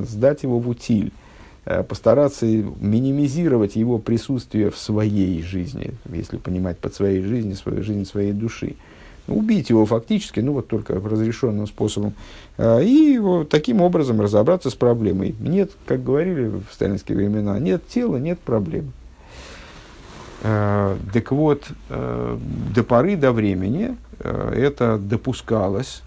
[0.09, 1.12] сдать его в утиль,
[1.66, 8.07] э, постараться минимизировать его присутствие в своей жизни, если понимать под своей жизнью, свою жизнь
[8.07, 8.76] своей души
[9.29, 12.14] убить его фактически, ну вот только разрешенным способом,
[12.59, 15.35] а, и вот таким образом разобраться с проблемой.
[15.41, 18.93] Нет, как говорили в сталинские времена, нет тела, нет проблем.
[20.43, 22.39] А, так вот, а,
[22.75, 26.03] до поры до времени это допускалось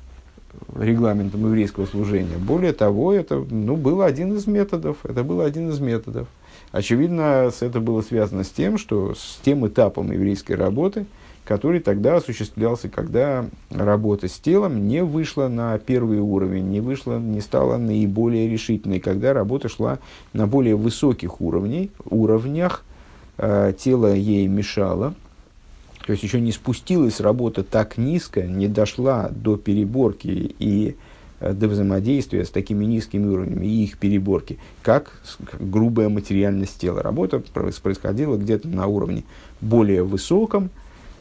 [0.78, 2.38] регламентом еврейского служения.
[2.38, 4.98] Более того, это ну, был один из методов.
[5.04, 6.28] Это был один из методов.
[6.72, 11.08] Очевидно, это было связано с тем, что с тем этапом еврейской работы–
[11.46, 17.42] который тогда осуществлялся, когда работа с телом не вышла на первый уровень, не, вышла, не
[17.42, 20.00] стала наиболее решительной, когда работа шла
[20.32, 22.84] на более высоких уровней, уровнях,
[23.38, 25.14] э, тело ей мешало,
[26.06, 30.96] то есть еще не спустилась работа так низко, не дошла до переборки и
[31.42, 35.22] э, до взаимодействия с такими низкими уровнями и их переборки, как
[35.60, 37.04] грубая материальность тела.
[37.04, 39.24] Работа происходила где-то на уровне
[39.60, 40.70] более высоком,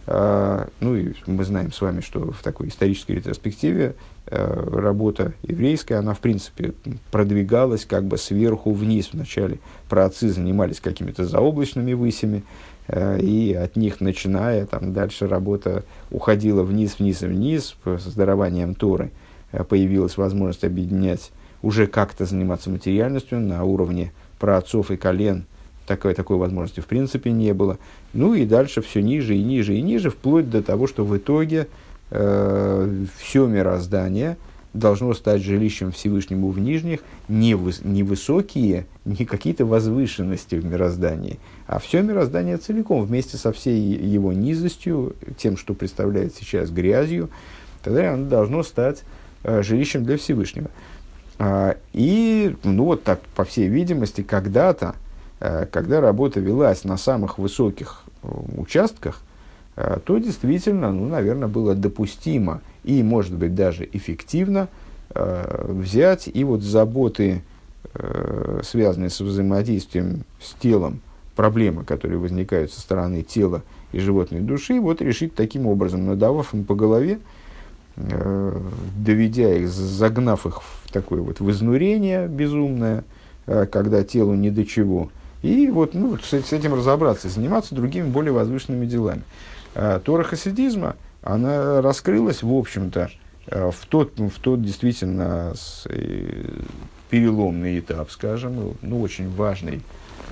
[0.07, 3.95] ну и мы знаем с вами, что в такой исторической ретроспективе
[4.27, 6.75] э, работа еврейская, она в принципе
[7.13, 9.11] продвигалась как бы сверху вниз.
[9.13, 12.43] Вначале праотцы занимались какими-то заоблачными высями,
[12.89, 18.75] э, и от них начиная, там дальше работа уходила вниз, вниз и вниз, с дарованием
[18.75, 19.13] Торы
[19.69, 21.31] появилась возможность объединять,
[21.61, 25.47] уже как-то заниматься материальностью на уровне праотцов и колен–
[25.87, 27.79] такой, такой возможности в принципе не было.
[28.13, 31.69] Ну и дальше все ниже и ниже и ниже, вплоть до того, что в итоге
[32.11, 34.37] э, все мироздание
[34.75, 41.39] должно стать жилищем Всевышнему в нижних, не, выс, не высокие, не какие-то возвышенности в мироздании,
[41.67, 47.29] а все мироздание целиком, вместе со всей его низостью, тем, что представляет сейчас грязью,
[47.83, 49.03] тогда оно должно стать
[49.45, 50.71] э, жилищем для Всевышнего.
[51.39, 54.95] А, и, ну вот так, по всей видимости, когда-то,
[55.71, 59.21] когда работа велась на самых высоких э, участках,
[59.77, 64.69] э, то действительно, ну, наверное, было допустимо и, может быть, даже эффективно
[65.15, 67.43] взять и вот заботы,
[68.63, 71.03] связанные с взаимодействием с телом,
[71.37, 73.63] проблемы, которые возникают со стороны тела
[73.93, 77.19] и животной души, вот решить таким образом, надавав им по голове,
[77.97, 78.59] Э,
[78.97, 83.05] доведя их, загнав их в такое вот в изнурение безумное,
[83.47, 85.11] э, когда телу не до чего.
[85.43, 89.23] И вот ну, с, с этим разобраться, заниматься другими более возвышенными делами.
[89.75, 93.11] Э, Тора хасидизма, она раскрылась, в общем-то,
[93.47, 95.87] в тот, в тот действительно с,
[97.11, 99.83] переломный этап, скажем, ну, очень важный,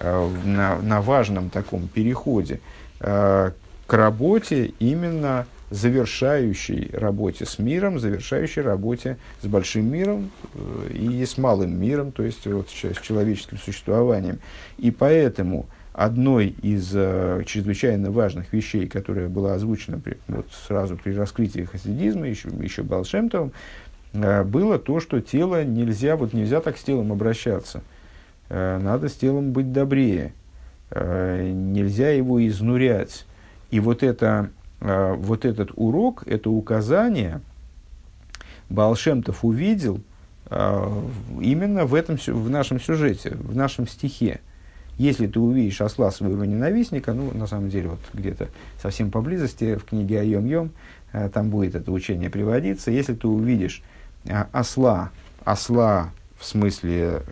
[0.00, 2.60] на, на важном таком переходе
[3.00, 3.52] к
[3.88, 11.80] работе именно завершающей работе с миром, завершающей работе с большим миром э, и с малым
[11.80, 14.40] миром, то есть вот, с человеческим существованием.
[14.78, 21.12] И поэтому одной из э, чрезвычайно важных вещей, которая была озвучена при, вот, сразу при
[21.12, 23.52] раскрытии хасидизма, еще, еще Балшемтовым,
[24.12, 27.82] э, было то, что тело нельзя, вот нельзя так с телом обращаться.
[28.48, 30.32] Э, надо с телом быть добрее.
[30.90, 33.24] Э, нельзя его изнурять.
[33.70, 34.50] И вот это
[34.80, 37.42] вот этот урок, это указание
[38.70, 40.00] Балшемтов увидел
[40.48, 41.02] э,
[41.40, 44.40] именно в, этом, в нашем сюжете, в нашем стихе.
[44.96, 48.48] Если ты увидишь осла своего ненавистника, ну, на самом деле, вот где-то
[48.80, 50.70] совсем поблизости в книге Айом Йом,
[51.12, 52.90] э, там будет это учение приводиться.
[52.90, 53.82] Если ты увидишь
[54.24, 55.10] э, осла,
[55.44, 57.22] осла в смысле,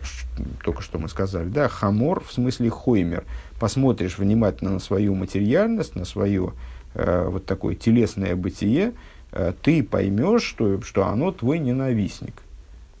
[0.63, 3.23] только что мы сказали, да, хамор в смысле хоймер,
[3.59, 8.93] посмотришь внимательно на свою материальность, на свое Э, вот такое телесное бытие,
[9.31, 12.33] э, ты поймешь, что, что оно твой ненавистник.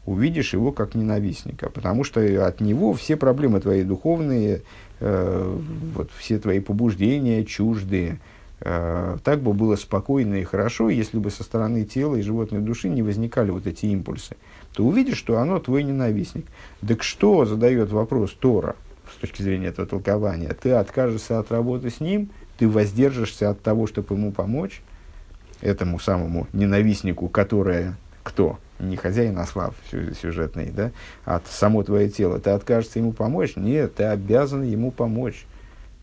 [0.05, 4.61] Увидишь его как ненавистника, потому что от него все проблемы твои духовные,
[4.99, 5.57] э,
[5.95, 8.19] вот все твои побуждения чуждые.
[8.59, 13.01] Так бы было спокойно и хорошо, если бы со стороны тела и животной души не
[13.01, 14.35] возникали вот эти импульсы.
[14.75, 16.45] Ты увидишь, что оно твой ненавистник.
[16.85, 18.75] Так что задает вопрос Тора
[19.15, 20.53] с точки зрения этого толкования?
[20.61, 24.81] Ты откажешься от работы с ним– ты воздержишься от того, чтобы ему помочь,
[25.61, 28.59] этому самому ненавистнику, которое кто?
[28.79, 29.71] Не хозяин осла
[30.21, 30.91] сюжетный, да?
[31.23, 32.37] А от само твое тело.
[32.39, 33.55] Ты откажешься ему помочь?
[33.55, 35.45] Нет, ты обязан ему помочь.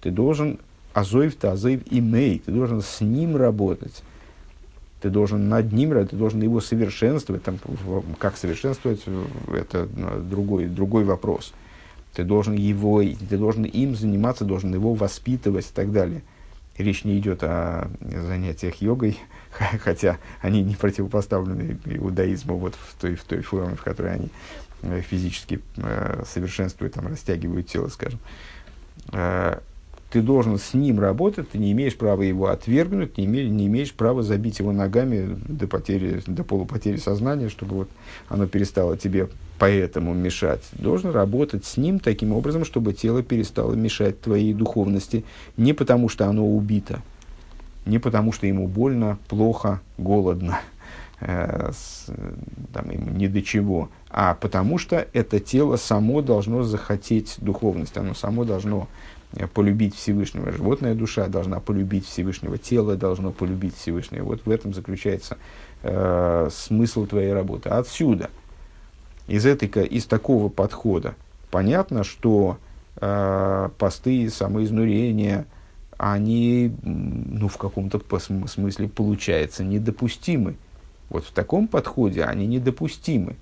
[0.01, 0.59] Ты должен
[0.95, 2.43] азоев-то, азоев имей.
[2.45, 4.03] Ты должен с ним работать.
[5.03, 7.43] Ты должен над ним, ты должен его совершенствовать.
[7.43, 7.59] Там,
[8.19, 9.03] как совершенствовать,
[9.55, 9.87] это
[10.21, 11.53] другой, другой вопрос.
[12.15, 16.23] Ты должен, его, ты должен им заниматься, должен его воспитывать и так далее
[16.79, 19.19] речь не идет о занятиях йогой,
[19.83, 24.29] хотя они не противопоставлены иудаизму вот в той, в той форме, в которой они
[24.83, 28.21] э, физически э, совершенствуют, там, растягивают тело, скажем.
[30.17, 33.93] Ты должен с ним работать, ты не имеешь права его отвергнуть, не, име, не имеешь
[33.93, 37.91] права забить его ногами до, потери, до полупотери сознания, чтобы вот
[38.31, 40.63] оно перестало тебе поэтому мешать.
[40.73, 45.27] Должен работать с ним таким образом, чтобы тело перестало мешать твоей духовности,
[45.59, 47.03] не потому что оно убито,
[47.85, 50.61] не потому что ему больно, плохо, голодно,
[51.21, 51.73] э,
[52.73, 58.15] там, ему ни до чего, а потому что это тело само должно захотеть духовность, оно
[58.15, 58.89] само должно
[59.53, 60.53] полюбить Всевышнего.
[60.53, 64.25] Животная душа должна полюбить Всевышнего, тело должно полюбить Всевышнего.
[64.25, 65.39] Вот в этом заключается
[65.83, 67.69] э, смысл твоей работы.
[67.69, 68.31] Отсюда–
[69.27, 71.15] из, этой, из такого подхода
[71.51, 72.59] понятно, что
[72.97, 75.47] э, посты, самоизнурения,
[75.99, 80.57] они ну, в каком-то смысле, получается, недопустимы.
[81.09, 83.37] Вот в таком подходе они недопустимы.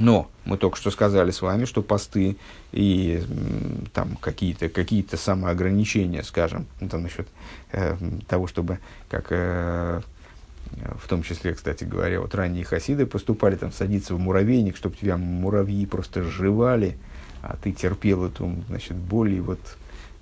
[0.00, 2.36] Но мы только что сказали с вами, что посты
[2.72, 3.22] и
[3.92, 7.28] там какие-то какие самоограничения, скажем, там насчет
[7.72, 7.96] э,
[8.26, 8.78] того, чтобы,
[9.10, 10.00] как э,
[10.98, 15.18] в том числе, кстати говоря, вот ранние хасиды поступали там садиться в муравейник, чтобы тебя
[15.18, 16.96] муравьи просто жевали,
[17.42, 19.60] а ты терпел эту, значит, боль и вот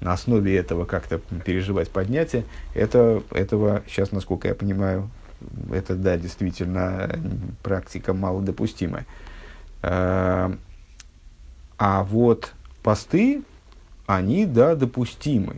[0.00, 5.08] на основе этого как-то переживать поднятие, это, этого сейчас, насколько я понимаю,
[5.72, 7.16] это, да, действительно
[7.62, 9.06] практика малодопустимая.
[9.82, 10.52] А,
[11.78, 12.52] а вот
[12.82, 13.42] посты,
[14.06, 15.56] они, да, допустимы.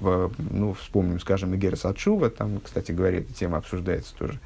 [0.00, 4.38] Ну, вспомним, скажем, Игерас Атшува, там, кстати говоря, эта тема обсуждается тоже,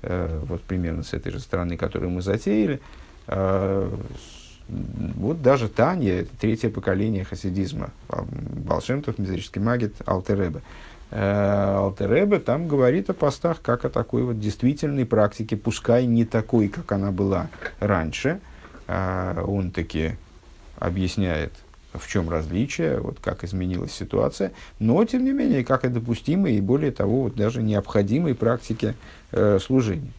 [0.00, 2.80] э, вот примерно с этой же стороны, которую мы затеяли.
[3.26, 3.90] Э,
[4.68, 10.62] вот даже Таня, третье поколение хасидизма, Балшемтов, Мизерический Магит, Алтеребе.
[11.10, 16.68] Э, Алтеребе там говорит о постах как о такой вот действительной практике, пускай не такой,
[16.68, 17.48] как она была
[17.80, 18.40] раньше.
[18.92, 20.16] Э, он таки
[20.78, 21.52] объясняет
[21.94, 26.60] в чем различие, вот как изменилась ситуация, но, тем не менее, как и допустимой и,
[26.60, 28.94] более того, вот даже необходимой практике
[29.30, 30.12] э, служения.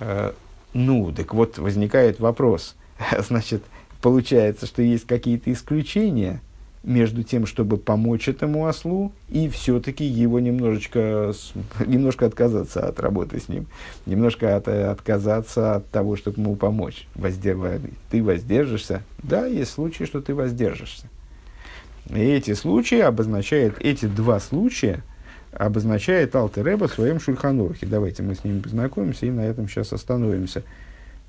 [0.00, 0.32] Э,
[0.72, 2.76] ну, так вот, возникает вопрос,
[3.18, 3.62] значит,
[4.00, 6.40] получается, что есть какие-то исключения–
[6.82, 11.32] между тем, чтобы помочь этому ослу, и все-таки его немножечко,
[11.86, 13.66] немножко отказаться от работы с ним,
[14.06, 17.06] немножко от, отказаться от того, чтобы ему помочь.
[17.14, 17.80] Воздер...
[18.10, 19.02] Ты воздержишься?
[19.22, 21.08] Да, есть случаи, что ты воздержишься.
[22.10, 25.02] И эти случаи обозначают, эти два случая
[25.52, 27.86] обозначает Алтереба в своем Шульханурхе.
[27.86, 30.62] Давайте мы с ними познакомимся и на этом сейчас остановимся.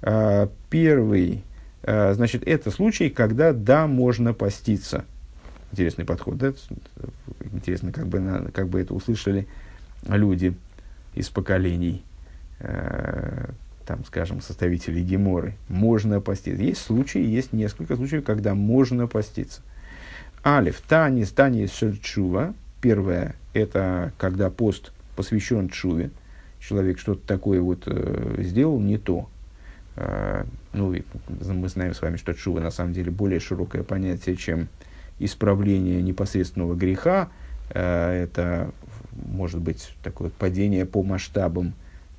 [0.01, 1.43] А, первый,
[1.83, 5.05] а, значит, это случай, когда да, можно поститься–
[5.71, 6.53] Интересный подход, да?
[7.51, 9.47] Интересно, как бы, на, как бы это услышали
[10.07, 10.55] люди
[11.13, 12.03] из поколений,
[12.59, 13.49] э,
[13.85, 15.55] там, скажем, составителей Геморы.
[15.67, 16.63] Можно поститься.
[16.63, 19.61] Есть случаи, есть несколько случаев, когда можно поститься.
[20.43, 22.53] Алиф, Танис, Танис Шельчува.
[22.81, 26.11] Первое, это когда пост посвящен Чуве.
[26.59, 29.29] Человек что-то такое вот э, сделал не то.
[29.97, 30.95] Э, ну,
[31.39, 34.69] мы знаем с вами, что Чува на самом деле более широкое понятие, чем
[35.19, 37.29] исправление непосредственного греха,
[37.69, 38.71] э, это
[39.11, 41.73] может быть такое падение по масштабам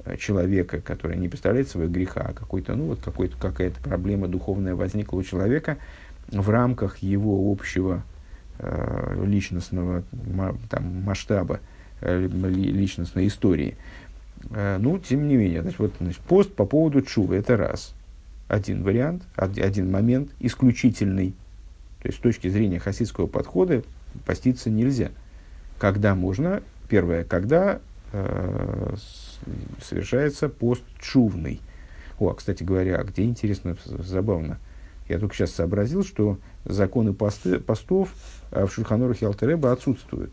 [0.04, 4.74] э, человека, который не представляет своего греха, а какой-то, ну, вот какой-то, какая-то проблема духовная
[4.74, 5.78] возникла у человека
[6.28, 8.02] в рамках его общего
[8.58, 10.04] э, личностного
[10.68, 11.60] там, масштаба,
[12.02, 13.76] личностной истории.
[14.50, 17.92] Ну, тем не менее, значит, вот, значит, пост по поводу чува– это раз.
[18.48, 21.34] Один вариант, один момент, исключительный,
[22.02, 23.82] то есть с точки зрения хасидского подхода
[24.24, 25.10] поститься нельзя.
[25.78, 26.62] Когда можно?
[26.88, 27.80] Первое, когда
[28.12, 28.94] э,
[29.82, 31.60] совершается пост чувный.
[32.18, 34.58] О, а, кстати говоря, а где интересно, забавно.
[35.08, 38.14] Я только сейчас сообразил, что законы посты, постов
[38.50, 40.32] э, в Шульханорахе Алтереба отсутствуют.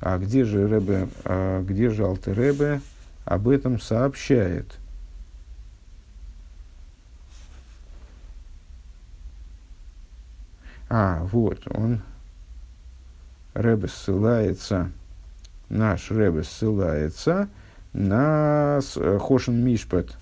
[0.00, 2.80] А где же Ребе, а где же Алтеребе
[3.24, 4.78] об этом сообщает?
[10.90, 12.00] А, вот, он,
[13.54, 14.90] Рэбе ссылается,
[15.68, 17.48] наш Рэбе ссылается
[17.92, 20.16] на э, Хошен Мишпат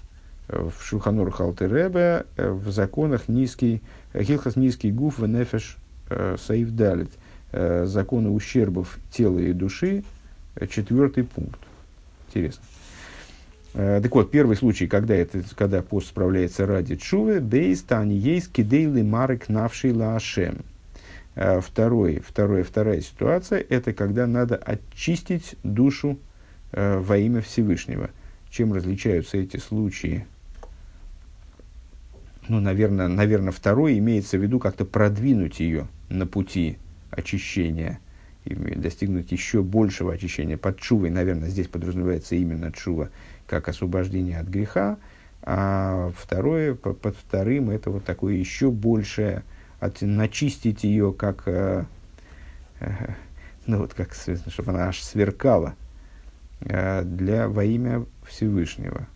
[0.48, 5.76] в Шуханур Халты Рэбе э, в законах низкий, Хилхас низкий гуф в нефеш
[6.10, 7.10] э, саив далит.
[7.52, 10.04] Законы ущербов тела и души,
[10.68, 11.60] четвертый пункт.
[12.28, 12.62] Интересно.
[13.76, 19.50] Так вот, первый случай, когда, это, когда пост справляется ради чувы, бейстани есть кидейли марек
[19.50, 20.64] навший лаашем.
[21.34, 26.18] Второй, второй, вторая ситуация– это когда надо очистить душу
[26.72, 28.08] э, во имя Всевышнего.
[28.48, 30.26] Чем различаются эти случаи?
[32.48, 36.78] Ну, наверное, наверное, второй имеется в виду как-то продвинуть ее на пути
[37.10, 38.00] очищения
[38.46, 40.56] и достигнуть еще большего очищения.
[40.56, 43.10] Под чувой, наверное, здесь подразумевается именно чува–
[43.46, 44.98] как освобождение от греха,
[45.42, 49.44] а второе, под, вторым, это вот такое еще большее,
[49.78, 51.84] от, начистить ее как, э,
[52.80, 53.14] э,
[53.66, 55.76] ну вот как, чтобы она аж сверкала
[56.60, 59.06] э, для, во имя Всевышнего.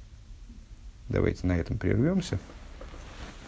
[1.09, 2.39] Давайте на этом прервемся.